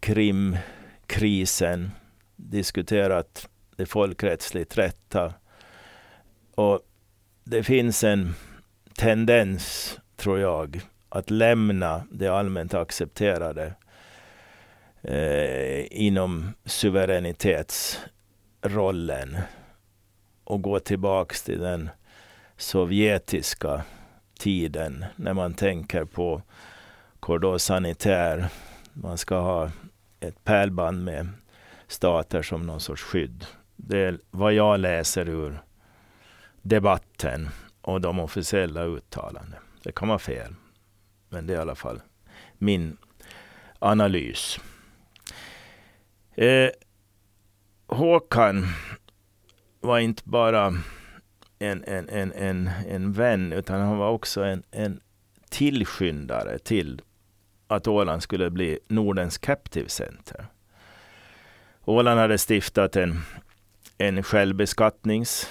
Krimkrisen, 0.00 1.90
diskuterat 2.36 3.48
det 3.80 3.86
folkrättsligt 3.86 4.78
rätta. 4.78 5.34
Och 6.54 6.80
det 7.44 7.62
finns 7.62 8.04
en 8.04 8.34
tendens, 8.94 9.98
tror 10.16 10.38
jag, 10.38 10.80
att 11.08 11.30
lämna 11.30 12.06
det 12.10 12.28
allmänt 12.28 12.74
accepterade 12.74 13.74
eh, 15.02 15.86
inom 15.90 16.52
suveränitetsrollen 16.64 19.36
och 20.44 20.62
gå 20.62 20.78
tillbaks 20.78 21.42
till 21.42 21.60
den 21.60 21.90
sovjetiska 22.56 23.82
tiden 24.38 25.04
när 25.16 25.34
man 25.34 25.54
tänker 25.54 26.04
på 26.04 26.42
cordon 27.20 27.60
sanitär. 27.60 28.48
Man 28.92 29.18
ska 29.18 29.38
ha 29.38 29.70
ett 30.20 30.44
pärlband 30.44 31.04
med 31.04 31.28
stater 31.88 32.42
som 32.42 32.66
någon 32.66 32.80
sorts 32.80 33.02
skydd. 33.02 33.46
Det 33.86 33.98
är 33.98 34.18
vad 34.30 34.52
jag 34.52 34.80
läser 34.80 35.28
ur 35.28 35.62
debatten 36.62 37.48
och 37.80 38.00
de 38.00 38.20
officiella 38.20 38.84
uttalanden. 38.84 39.60
Det 39.82 39.92
kan 39.92 40.08
vara 40.08 40.18
fel, 40.18 40.54
men 41.28 41.46
det 41.46 41.52
är 41.52 41.56
i 41.58 41.60
alla 41.60 41.74
fall 41.74 42.00
min 42.58 42.96
analys. 43.78 44.60
Eh, 46.34 46.70
Håkan 47.86 48.66
var 49.80 49.98
inte 49.98 50.22
bara 50.24 50.66
en, 51.58 51.84
en, 51.84 52.08
en, 52.08 52.32
en, 52.32 52.70
en 52.88 53.12
vän, 53.12 53.52
utan 53.52 53.80
han 53.80 53.98
var 53.98 54.10
också 54.10 54.42
en, 54.42 54.62
en 54.70 55.00
tillskyndare 55.48 56.58
till 56.58 57.02
att 57.66 57.86
Åland 57.86 58.22
skulle 58.22 58.50
bli 58.50 58.78
Nordens 58.88 59.38
Captive 59.38 59.88
Center. 59.88 60.46
Åland 61.84 62.20
hade 62.20 62.38
stiftat 62.38 62.96
en, 62.96 63.20
en 64.00 64.22
självbeskattnings 64.22 65.48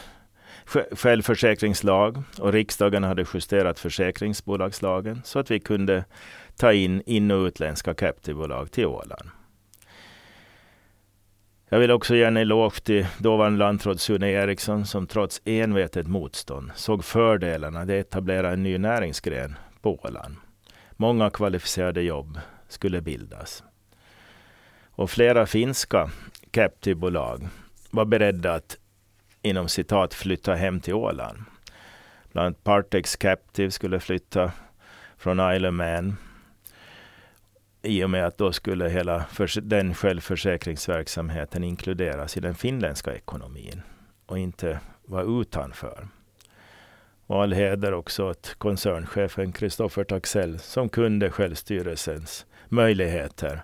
självförsäkringslag 0.91 2.23
och 2.39 2.53
riksdagen 2.53 3.03
hade 3.03 3.25
justerat 3.33 3.79
försäkringsbolagslagen 3.79 5.21
så 5.23 5.39
att 5.39 5.51
vi 5.51 5.59
kunde 5.59 6.05
ta 6.55 6.73
in 6.73 7.01
in 7.05 7.31
och 7.31 7.45
utländska 7.45 7.93
captivebolag 7.93 8.71
till 8.71 8.85
Åland. 8.85 9.29
Jag 11.69 11.79
vill 11.79 11.91
också 11.91 12.15
ge 12.15 12.23
en 12.23 12.37
eloge 12.37 12.81
till 12.83 13.07
dåvarande 13.17 13.59
lantråd 13.59 13.99
Sune 13.99 14.31
Eriksson 14.31 14.85
som 14.85 15.07
trots 15.07 15.41
envetet 15.45 16.07
motstånd 16.07 16.71
såg 16.75 17.05
fördelarna 17.05 17.79
att 17.79 17.89
etablera 17.89 18.51
en 18.51 18.63
ny 18.63 18.77
näringsgren 18.77 19.55
på 19.81 19.99
Åland. 20.05 20.35
Många 20.91 21.29
kvalificerade 21.29 22.01
jobb 22.01 22.39
skulle 22.67 23.01
bildas. 23.01 23.63
Och 24.91 25.09
flera 25.09 25.45
finska 25.45 26.09
captivebolag 26.51 27.47
var 27.89 28.05
beredda 28.05 28.53
att 28.53 28.77
inom 29.41 29.69
citat 29.69 30.13
flytta 30.13 30.55
hem 30.55 30.79
till 30.79 30.93
Åland. 30.93 31.37
Bland 32.31 32.45
annat 32.45 32.63
Partex 32.63 33.15
Captive 33.15 33.71
skulle 33.71 33.99
flytta 33.99 34.51
från 35.17 35.53
Isle 35.55 35.67
of 35.67 35.73
Man 35.73 36.15
i 37.81 38.03
och 38.03 38.09
med 38.09 38.25
att 38.25 38.37
då 38.37 38.51
skulle 38.51 38.89
hela 38.89 39.25
den 39.61 39.93
självförsäkringsverksamheten 39.93 41.63
inkluderas 41.63 42.37
i 42.37 42.39
den 42.39 42.55
finländska 42.55 43.15
ekonomin 43.15 43.81
och 44.25 44.39
inte 44.39 44.79
vara 45.05 45.41
utanför. 45.41 46.07
Och 47.25 47.43
all 47.43 47.53
heder 47.53 47.93
också 47.93 48.29
åt 48.29 48.55
koncernchefen 48.57 49.51
Kristoffer 49.51 50.03
Taxell 50.03 50.59
som 50.59 50.89
kunde 50.89 51.31
självstyrelsens 51.31 52.45
möjligheter 52.67 53.63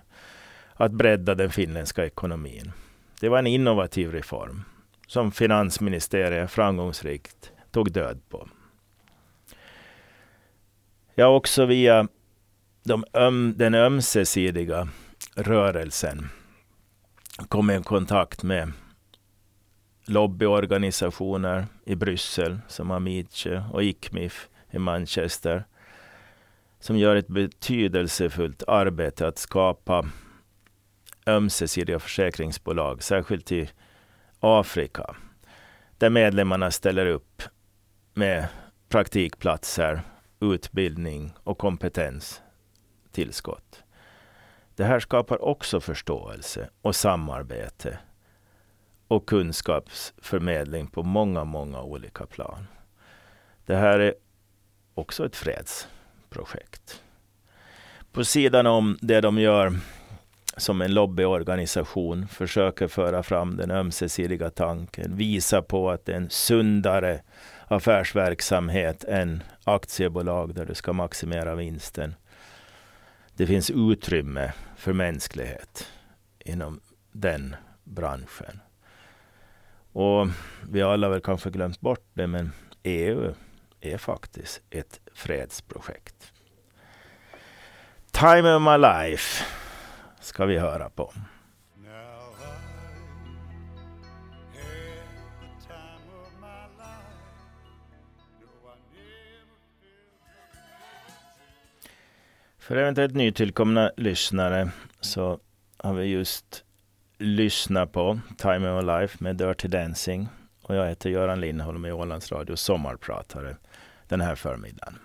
att 0.74 0.92
bredda 0.92 1.34
den 1.34 1.50
finländska 1.50 2.06
ekonomin. 2.06 2.72
Det 3.20 3.28
var 3.28 3.38
en 3.38 3.46
innovativ 3.46 4.12
reform 4.12 4.62
som 5.06 5.32
finansministeriet 5.32 6.50
framgångsrikt 6.50 7.52
tog 7.70 7.92
död 7.92 8.20
på. 8.28 8.48
Jag 11.14 11.26
har 11.26 11.34
också 11.34 11.66
via 11.66 12.08
de 12.84 13.04
öm, 13.12 13.54
den 13.56 13.74
ömsesidiga 13.74 14.88
rörelsen 15.34 16.28
kom 17.48 17.70
i 17.70 17.82
kontakt 17.82 18.42
med 18.42 18.72
lobbyorganisationer 20.04 21.66
i 21.84 21.94
Bryssel 21.94 22.58
som 22.68 22.90
Amice 22.90 23.64
och 23.72 23.84
ICMIF 23.84 24.48
i 24.70 24.78
Manchester 24.78 25.64
som 26.80 26.96
gör 26.98 27.16
ett 27.16 27.28
betydelsefullt 27.28 28.62
arbete 28.66 29.26
att 29.26 29.38
skapa 29.38 30.10
ömsesidiga 31.26 31.98
försäkringsbolag, 31.98 33.02
särskilt 33.02 33.52
i 33.52 33.70
Afrika, 34.40 35.16
där 35.98 36.10
medlemmarna 36.10 36.70
ställer 36.70 37.06
upp 37.06 37.42
med 38.14 38.46
praktikplatser, 38.88 40.00
utbildning 40.40 41.32
och 41.44 41.58
kompetenstillskott. 41.58 43.82
Det 44.74 44.84
här 44.84 45.00
skapar 45.00 45.44
också 45.44 45.80
förståelse 45.80 46.68
och 46.82 46.96
samarbete 46.96 47.98
och 49.08 49.28
kunskapsförmedling 49.28 50.86
på 50.86 51.02
många, 51.02 51.44
många 51.44 51.82
olika 51.82 52.26
plan. 52.26 52.66
Det 53.66 53.76
här 53.76 53.98
är 53.98 54.14
också 54.94 55.26
ett 55.26 55.36
fredsprojekt. 55.36 57.02
På 58.12 58.24
sidan 58.24 58.66
om 58.66 58.98
det 59.00 59.20
de 59.20 59.38
gör 59.38 59.72
som 60.56 60.82
en 60.82 60.94
lobbyorganisation 60.94 62.28
försöker 62.28 62.88
föra 62.88 63.22
fram 63.22 63.56
den 63.56 63.70
ömsesidiga 63.70 64.50
tanken, 64.50 65.16
visa 65.16 65.62
på 65.62 65.90
att 65.90 66.04
det 66.04 66.12
är 66.12 66.16
en 66.16 66.30
sundare 66.30 67.22
affärsverksamhet 67.68 69.04
än 69.04 69.42
aktiebolag 69.64 70.54
där 70.54 70.66
du 70.66 70.74
ska 70.74 70.92
maximera 70.92 71.54
vinsten. 71.54 72.14
Det 73.34 73.46
finns 73.46 73.70
utrymme 73.70 74.52
för 74.76 74.92
mänsklighet 74.92 75.88
inom 76.38 76.80
den 77.12 77.56
branschen. 77.84 78.60
Och 79.92 80.28
vi 80.70 80.80
har 80.80 80.92
alla 80.92 81.08
väl 81.08 81.20
kanske 81.20 81.50
glömt 81.50 81.80
bort 81.80 82.06
det, 82.14 82.26
men 82.26 82.52
EU 82.82 83.34
är 83.80 83.98
faktiskt 83.98 84.62
ett 84.70 85.00
fredsprojekt. 85.14 86.32
Time 88.12 88.54
of 88.54 88.62
my 88.62 88.78
life 88.78 89.44
ska 90.26 90.46
vi 90.46 90.58
höra 90.58 90.90
på. 90.90 91.12
För 102.58 102.76
eventuellt 102.76 103.14
nytillkomna 103.14 103.90
lyssnare 103.96 104.70
så 105.00 105.40
har 105.76 105.94
vi 105.94 106.04
just 106.04 106.64
lyssnat 107.18 107.92
på 107.92 108.20
Time 108.38 108.70
of 108.70 108.84
Life 108.84 109.24
med 109.24 109.36
Dirty 109.36 109.68
Dancing. 109.68 110.28
Och 110.62 110.74
jag 110.74 110.88
heter 110.88 111.10
Göran 111.10 111.40
Lindholm 111.40 111.86
i 111.86 111.92
Ålands 111.92 112.32
Radio 112.32 112.56
sommarpratare 112.56 113.56
den 114.08 114.20
här 114.20 114.34
förmiddagen. 114.34 114.98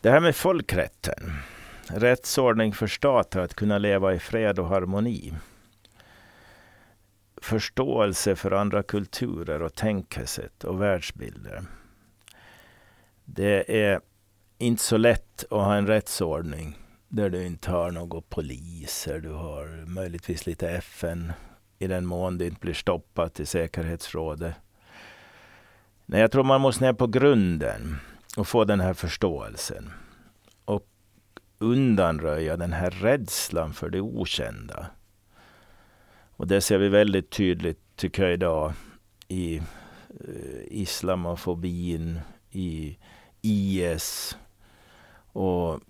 Det 0.00 0.10
här 0.10 0.20
med 0.20 0.36
folkrätten. 0.36 1.32
Rättsordning 1.88 2.72
för 2.72 2.86
stater 2.86 3.40
att 3.40 3.54
kunna 3.54 3.78
leva 3.78 4.14
i 4.14 4.18
fred 4.18 4.58
och 4.58 4.68
harmoni. 4.68 5.34
Förståelse 7.42 8.36
för 8.36 8.50
andra 8.50 8.82
kulturer 8.82 9.62
och 9.62 9.74
tänkesätt 9.74 10.64
och 10.64 10.82
världsbilder. 10.82 11.62
Det 13.24 13.82
är 13.84 14.00
inte 14.58 14.82
så 14.82 14.96
lätt 14.96 15.44
att 15.44 15.50
ha 15.50 15.74
en 15.74 15.86
rättsordning 15.86 16.78
där 17.08 17.30
du 17.30 17.46
inte 17.46 17.70
har 17.70 17.90
några 17.90 18.20
poliser. 18.20 19.20
Du 19.20 19.30
har 19.30 19.86
möjligtvis 19.86 20.46
lite 20.46 20.70
FN 20.70 21.32
i 21.78 21.86
den 21.86 22.06
mån 22.06 22.38
det 22.38 22.46
inte 22.46 22.60
blir 22.60 22.74
stoppat 22.74 23.40
i 23.40 23.46
säkerhetsrådet. 23.46 24.54
Nej, 26.06 26.20
jag 26.20 26.32
tror 26.32 26.44
man 26.44 26.60
måste 26.60 26.84
ner 26.84 26.92
på 26.92 27.06
grunden 27.06 27.96
och 28.36 28.48
få 28.48 28.64
den 28.64 28.80
här 28.80 28.94
förståelsen. 28.94 29.90
Undanröja 31.64 32.56
den 32.56 32.72
här 32.72 32.90
rädslan 32.90 33.72
för 33.72 33.90
det 33.90 34.00
okända. 34.00 34.86
Och 36.36 36.46
det 36.46 36.60
ser 36.60 36.78
vi 36.78 36.88
väldigt 36.88 37.30
tydligt, 37.30 37.80
tycker 37.96 38.22
jag, 38.22 38.32
idag 38.32 38.72
i 39.28 39.56
eh, 39.56 39.62
islamofobin, 40.68 42.20
i 42.50 42.98
IS 43.42 44.36
och 45.32 45.80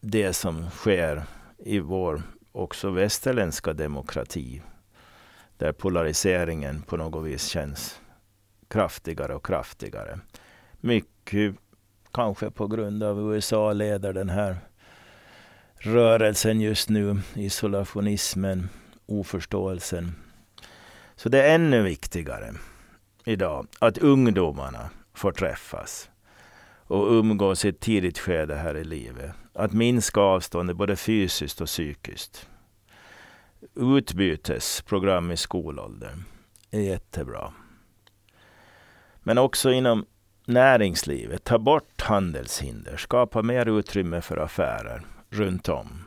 det 0.00 0.32
som 0.32 0.70
sker 0.70 1.22
i 1.58 1.78
vår 1.78 2.22
också 2.52 2.90
västerländska 2.90 3.72
demokrati. 3.72 4.62
Där 5.56 5.72
polariseringen 5.72 6.82
på 6.82 6.96
något 6.96 7.24
vis 7.24 7.46
känns 7.46 8.00
kraftigare 8.68 9.34
och 9.34 9.46
kraftigare. 9.46 10.18
Mycket 10.80 11.54
kanske 12.12 12.50
på 12.50 12.66
grund 12.66 13.02
av 13.02 13.34
USA 13.34 13.72
leder 13.72 14.12
den 14.12 14.28
här 14.28 14.56
rörelsen 15.80 16.60
just 16.60 16.88
nu. 16.88 17.20
Isolationismen, 17.34 18.68
oförståelsen. 19.06 20.12
Så 21.16 21.28
det 21.28 21.42
är 21.42 21.54
ännu 21.54 21.82
viktigare 21.82 22.54
idag 23.24 23.66
att 23.78 23.98
ungdomarna 23.98 24.90
får 25.14 25.32
träffas 25.32 26.10
och 26.86 27.12
umgås 27.12 27.64
i 27.64 27.68
ett 27.68 27.80
tidigt 27.80 28.18
skede 28.18 28.54
här 28.54 28.76
i 28.76 28.84
livet. 28.84 29.30
Att 29.52 29.72
minska 29.72 30.20
avståndet 30.20 30.76
både 30.76 30.96
fysiskt 30.96 31.60
och 31.60 31.66
psykiskt. 31.66 32.48
Utbytesprogram 33.74 35.30
i 35.30 35.36
skolåldern 35.36 36.24
är 36.70 36.80
jättebra. 36.80 37.52
Men 39.22 39.38
också 39.38 39.72
inom 39.72 40.06
näringslivet. 40.44 41.44
Ta 41.44 41.58
bort 41.58 42.02
handelshinder. 42.02 42.96
Skapa 42.96 43.42
mer 43.42 43.78
utrymme 43.78 44.20
för 44.20 44.36
affärer 44.36 45.02
runt 45.30 45.68
om. 45.68 46.04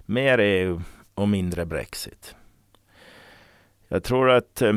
Mer 0.00 0.38
EU 0.38 0.82
och 1.14 1.28
mindre 1.28 1.66
Brexit. 1.66 2.34
Jag 3.88 4.04
tror 4.04 4.30
att 4.30 4.62
eh, 4.62 4.74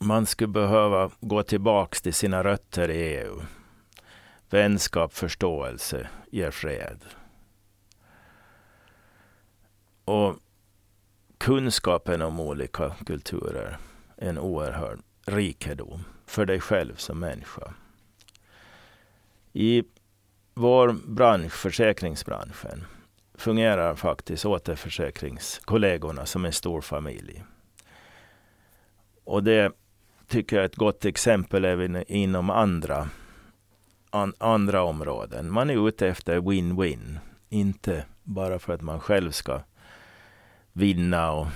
man 0.00 0.26
skulle 0.26 0.48
behöva 0.48 1.10
gå 1.20 1.42
tillbaks 1.42 2.02
till 2.02 2.14
sina 2.14 2.44
rötter 2.44 2.90
i 2.90 3.18
EU. 3.18 3.42
Vänskap, 4.50 5.14
förståelse 5.14 6.08
ger 6.30 6.50
fred. 6.50 7.04
Och 10.04 10.36
kunskapen 11.38 12.22
om 12.22 12.40
olika 12.40 12.96
kulturer 13.06 13.78
är 14.16 14.28
en 14.28 14.38
oerhörd 14.38 15.00
rikedom 15.26 16.04
för 16.26 16.46
dig 16.46 16.60
själv 16.60 16.96
som 16.96 17.18
människa. 17.18 17.74
I 19.52 19.82
vår 20.54 20.92
bransch, 20.92 21.52
försäkringsbranschen, 21.52 22.84
fungerar 23.34 23.94
faktiskt 23.94 24.46
återförsäkringskollegorna 24.46 26.26
som 26.26 26.44
en 26.44 26.52
stor 26.52 26.80
familj. 26.80 27.44
Och 29.24 29.44
det 29.44 29.72
tycker 30.26 30.56
jag 30.56 30.62
är 30.62 30.66
ett 30.66 30.76
gott 30.76 31.04
exempel 31.04 31.64
även 31.64 32.12
inom 32.12 32.50
andra, 32.50 33.08
an, 34.10 34.34
andra 34.38 34.82
områden. 34.82 35.52
Man 35.52 35.70
är 35.70 35.88
ute 35.88 36.08
efter 36.08 36.40
win-win. 36.40 37.18
Inte 37.48 38.04
bara 38.22 38.58
för 38.58 38.74
att 38.74 38.82
man 38.82 39.00
själv 39.00 39.30
ska 39.30 39.60
vinna 40.72 41.32
och 41.32 41.46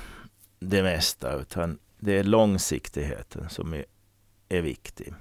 det 0.58 0.82
mesta, 0.82 1.32
utan 1.32 1.78
det 1.98 2.18
är 2.18 2.24
långsiktigheten 2.24 3.48
som 3.48 3.74
är, 3.74 3.84
är 4.48 4.60
viktig. 4.60 5.14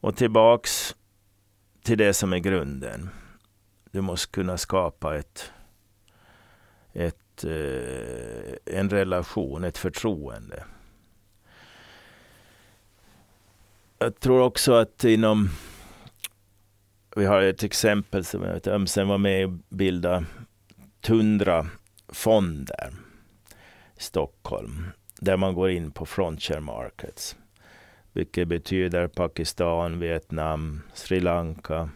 Och 0.00 0.16
tillbaks 0.16 0.94
till 1.84 1.98
det 1.98 2.14
som 2.14 2.32
är 2.32 2.38
grunden. 2.38 3.10
Du 3.90 4.00
måste 4.00 4.32
kunna 4.32 4.58
skapa 4.58 5.16
ett, 5.16 5.52
ett, 6.92 7.44
eh, 7.44 8.78
en 8.78 8.90
relation, 8.90 9.64
ett 9.64 9.78
förtroende. 9.78 10.64
jag 14.04 14.20
tror 14.20 14.40
också 14.40 14.72
att 14.72 15.04
inom... 15.04 15.50
Vi 17.16 17.24
har 17.24 17.42
ett 17.42 17.62
exempel 17.62 18.24
som 18.24 18.42
jag 18.42 18.52
vet, 18.52 18.66
Ömsen 18.66 19.08
var 19.08 19.18
med 19.18 19.46
och 19.46 19.52
bildade 19.68 20.24
Tundra 21.00 21.66
fonder 22.08 22.92
i 23.96 24.02
Stockholm. 24.02 24.86
Där 25.20 25.36
man 25.36 25.54
går 25.54 25.70
in 25.70 25.90
på 25.90 26.06
frontier 26.06 26.60
markets. 26.60 27.36
Vilket 28.14 28.48
betyder 28.48 29.08
Pakistan, 29.08 29.98
Vietnam, 29.98 30.80
Sri 30.92 31.20
Lanka, 31.20 31.90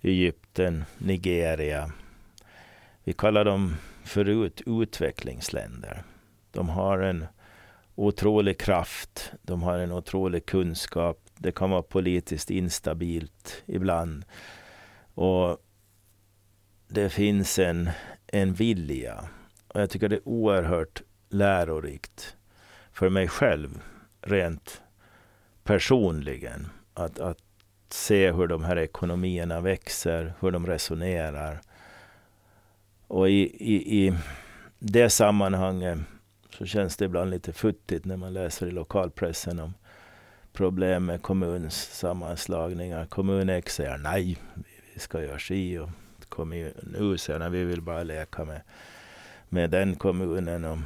Egypten, 0.00 0.84
Nigeria. 0.98 1.92
Vi 3.04 3.12
kallar 3.12 3.44
dem 3.44 3.76
förut 4.04 4.62
utvecklingsländer. 4.66 6.02
De 6.52 6.68
har 6.68 6.98
en 6.98 7.26
otrolig 7.94 8.58
kraft. 8.58 9.32
De 9.42 9.62
har 9.62 9.78
en 9.78 9.92
otrolig 9.92 10.46
kunskap. 10.46 11.18
Det 11.36 11.52
kan 11.52 11.70
vara 11.70 11.82
politiskt 11.82 12.50
instabilt 12.50 13.62
ibland. 13.66 14.24
Och 15.14 15.58
det 16.88 17.10
finns 17.10 17.58
en, 17.58 17.90
en 18.26 18.54
vilja. 18.54 19.24
Och 19.68 19.80
jag 19.80 19.90
tycker 19.90 20.08
det 20.08 20.16
är 20.16 20.28
oerhört 20.28 21.02
lärorikt 21.28 22.36
för 22.92 23.08
mig 23.08 23.28
själv, 23.28 23.80
rent 24.20 24.82
personligen, 25.64 26.68
att, 26.94 27.18
att 27.18 27.38
se 27.88 28.32
hur 28.32 28.46
de 28.46 28.64
här 28.64 28.78
ekonomierna 28.78 29.60
växer, 29.60 30.34
hur 30.40 30.50
de 30.50 30.66
resonerar. 30.66 31.60
Och 33.06 33.30
i, 33.30 33.42
i, 33.74 34.06
i 34.06 34.14
det 34.78 35.10
sammanhanget 35.10 35.98
så 36.50 36.66
känns 36.66 36.96
det 36.96 37.04
ibland 37.04 37.30
lite 37.30 37.52
futtigt 37.52 38.04
när 38.04 38.16
man 38.16 38.32
läser 38.32 38.66
i 38.66 38.70
lokalpressen 38.70 39.60
om 39.60 39.74
problem 40.52 41.06
med 41.06 41.22
kommunsammanslagningar. 41.22 43.06
Kommun 43.06 43.48
X 43.48 43.74
säger 43.74 43.98
nej, 43.98 44.38
vi 44.94 45.00
ska 45.00 45.22
göra 45.22 45.38
si 45.38 45.78
och 45.78 45.88
kommun 46.28 46.96
U 46.98 47.18
säger 47.18 47.48
vi 47.48 47.64
vill 47.64 47.82
bara 47.82 48.02
leka 48.02 48.44
med, 48.44 48.60
med 49.48 49.70
den 49.70 49.94
kommunen. 49.94 50.64
Och 50.64 50.78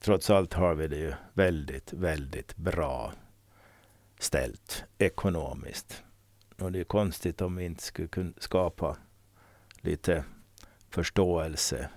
trots 0.00 0.30
allt 0.30 0.54
har 0.54 0.74
vi 0.74 0.88
det 0.88 0.96
ju 0.96 1.12
väldigt, 1.32 1.92
väldigt 1.92 2.56
bra 2.56 3.12
ställt 4.18 4.84
ekonomiskt. 4.98 6.02
Och 6.58 6.72
det 6.72 6.80
är 6.80 6.84
konstigt 6.84 7.40
om 7.40 7.56
vi 7.56 7.64
inte 7.64 7.82
skulle 7.82 8.08
kunna 8.08 8.32
skapa 8.38 8.96
lite 9.80 10.24
förståelse 10.90 11.88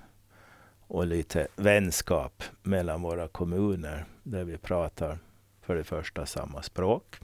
och 0.87 1.07
lite 1.07 1.47
vänskap 1.55 2.43
mellan 2.63 3.01
våra 3.01 3.27
kommuner 3.27 4.05
där 4.23 4.43
vi 4.43 4.57
pratar 4.57 5.19
för 5.61 5.75
det 5.75 5.83
första 5.83 6.25
samma 6.25 6.61
språk. 6.61 7.19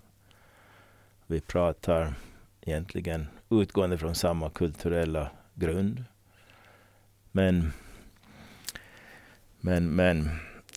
Vi 1.28 1.42
pratar 1.42 2.14
egentligen 2.62 3.28
utgående 3.50 3.98
från 3.98 4.16
samma 4.16 4.50
kulturella 4.50 5.32
grund. 5.54 6.04
Men, 7.32 7.74
men, 9.60 9.96
men 9.96 10.30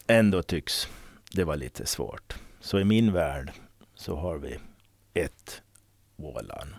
ändå 0.07 0.43
tycks 0.43 0.89
det 1.33 1.45
vara 1.45 1.57
lite 1.57 1.87
svårt. 1.87 2.39
Så 2.61 2.81
i 2.81 2.85
min 2.85 3.13
värld 3.13 3.53
så 4.01 4.17
har 4.17 4.39
vi 4.39 4.59
ett 5.15 5.63
Åland. 6.17 6.71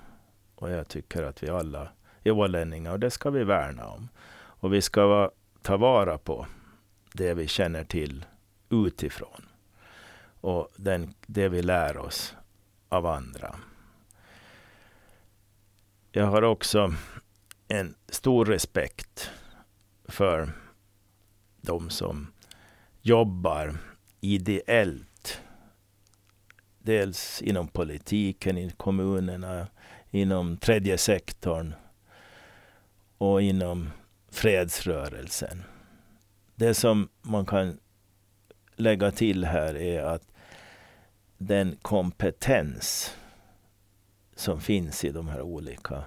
Och 0.55 0.71
jag 0.71 0.87
tycker 0.87 1.23
att 1.23 1.43
vi 1.43 1.49
alla 1.49 1.91
är 2.23 2.31
ålänningar 2.31 2.91
och 2.91 2.99
det 2.99 3.11
ska 3.11 3.29
vi 3.29 3.43
värna 3.43 3.87
om. 3.87 4.09
Och 4.33 4.73
vi 4.73 4.81
ska 4.81 5.31
ta 5.61 5.77
vara 5.77 6.17
på 6.17 6.47
det 7.13 7.33
vi 7.33 7.47
känner 7.47 7.83
till 7.83 8.25
utifrån. 8.69 9.45
Och 10.41 10.69
den, 10.75 11.13
det 11.25 11.49
vi 11.49 11.61
lär 11.61 11.97
oss 11.97 12.35
av 12.89 13.05
andra. 13.05 13.55
Jag 16.11 16.25
har 16.25 16.41
också 16.41 16.93
en 17.67 17.95
stor 18.07 18.45
respekt 18.45 19.31
för 20.05 20.51
de 21.61 21.89
som 21.89 22.27
jobbar 23.01 23.77
ideellt. 24.19 25.10
Dels 26.83 27.41
inom 27.41 27.67
politiken, 27.67 28.57
i 28.57 28.71
kommunerna, 28.77 29.67
inom 30.11 30.57
tredje 30.57 30.97
sektorn 30.97 31.73
och 33.17 33.41
inom 33.41 33.89
fredsrörelsen. 34.31 35.63
Det 36.55 36.73
som 36.73 37.09
man 37.21 37.45
kan 37.45 37.79
lägga 38.75 39.11
till 39.11 39.45
här 39.45 39.77
är 39.77 40.03
att 40.03 40.23
den 41.37 41.77
kompetens 41.81 43.15
som 44.35 44.61
finns 44.61 45.05
i 45.05 45.09
de 45.09 45.27
här 45.27 45.41
olika 45.41 46.03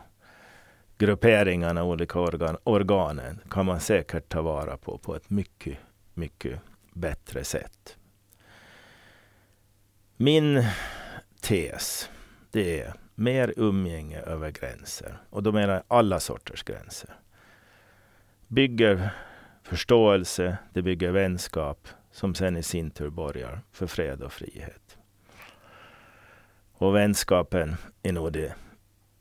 grupperingarna, 0.98 1.84
olika 1.84 2.20
organ, 2.20 2.56
organen 2.64 3.40
kan 3.50 3.66
man 3.66 3.80
säkert 3.80 4.28
ta 4.28 4.42
vara 4.42 4.76
på 4.76 4.98
på 4.98 5.16
ett 5.16 5.30
mycket, 5.30 5.78
mycket 6.14 6.60
bättre 6.92 7.44
sätt. 7.44 7.96
Min 10.16 10.64
tes, 11.40 12.10
det 12.50 12.80
är 12.80 12.94
mer 13.14 13.54
umgänge 13.56 14.20
över 14.20 14.50
gränser. 14.50 15.18
Och 15.30 15.42
då 15.42 15.52
menar 15.52 15.74
jag 15.74 15.82
alla 15.88 16.20
sorters 16.20 16.62
gränser. 16.62 17.14
Bygger 18.48 19.10
förståelse, 19.62 20.58
det 20.72 20.82
bygger 20.82 21.10
vänskap 21.10 21.88
som 22.12 22.34
sen 22.34 22.56
i 22.56 22.62
sin 22.62 22.90
tur 22.90 23.10
borgar 23.10 23.60
för 23.72 23.86
fred 23.86 24.22
och 24.22 24.32
frihet. 24.32 24.98
Och 26.72 26.94
vänskapen 26.94 27.76
är 28.02 28.12
nog 28.12 28.32
det 28.32 28.54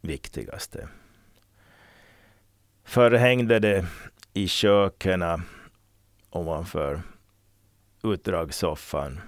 viktigaste. 0.02 0.88
Förr 2.84 3.12
hängde 3.12 3.60
det 3.60 3.86
i 4.34 4.48
köken 4.48 5.24
ovanför 6.30 7.02
utdragssoffan 8.04 9.20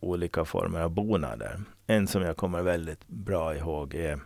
olika 0.00 0.44
former 0.44 0.80
av 0.80 0.90
bonader. 0.90 1.60
En 1.86 2.06
som 2.06 2.22
jag 2.22 2.36
kommer 2.36 2.62
väldigt 2.62 3.08
bra 3.08 3.56
ihåg 3.56 3.94
är 3.94 4.20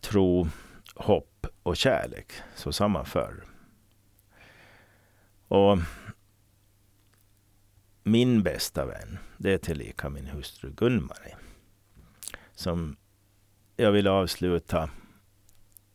tro, 0.00 0.48
hopp 0.94 1.46
och 1.62 1.76
kärlek. 1.76 2.32
Så 2.54 2.72
samma 2.72 3.04
förr. 3.04 3.44
Och 5.48 5.78
min 8.02 8.42
bästa 8.42 8.86
vän, 8.86 9.18
det 9.36 9.52
är 9.52 9.58
tillika 9.58 10.08
min 10.08 10.26
hustru 10.26 10.70
Gunmarie. 10.70 11.36
Som 12.54 12.96
jag 13.76 13.92
vill 13.92 14.08
avsluta 14.08 14.90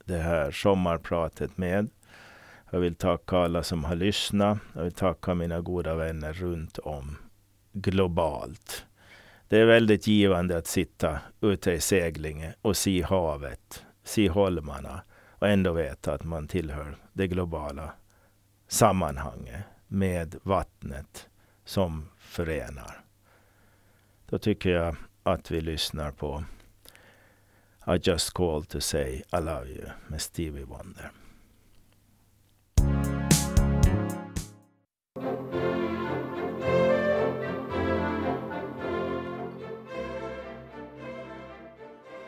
det 0.06 0.18
här 0.18 0.52
sommarpratet 0.52 1.58
med. 1.58 1.90
Jag 2.72 2.80
vill 2.80 2.96
tacka 2.96 3.38
alla 3.38 3.64
som 3.64 3.84
har 3.84 3.96
lyssnat. 3.96 4.58
Jag 4.74 4.84
vill 4.84 4.94
tacka 4.94 5.34
mina 5.34 5.62
goda 5.62 5.96
vänner 5.96 6.34
runt 6.34 6.78
om 6.78 7.18
globalt. 7.74 8.86
Det 9.48 9.58
är 9.58 9.66
väldigt 9.66 10.08
givande 10.08 10.58
att 10.58 10.68
sitta 10.68 11.20
ute 11.42 11.72
i 11.72 11.80
Seglinge 11.80 12.54
och 12.62 12.78
se 12.78 13.02
havet, 13.02 13.86
se 14.04 14.30
holmarna 14.30 15.02
och 15.30 15.48
ändå 15.48 15.74
veta 15.74 16.14
att 16.14 16.24
man 16.24 16.48
tillhör 16.48 16.98
det 17.14 17.28
globala 17.28 17.94
sammanhanget 18.68 19.64
med 19.88 20.36
vattnet 20.44 21.30
som 21.66 22.10
förenar. 22.18 23.02
Då 24.30 24.38
tycker 24.38 24.70
jag 24.70 24.96
att 25.24 25.52
vi 25.52 25.62
lyssnar 25.62 26.12
på 26.12 26.44
I 27.88 28.00
just 28.04 28.34
called 28.34 28.70
to 28.70 28.82
say 28.82 29.14
I 29.14 29.42
love 29.42 29.68
you 29.68 29.90
med 30.08 30.22
Stevie 30.22 30.64
Wonder. 30.64 31.12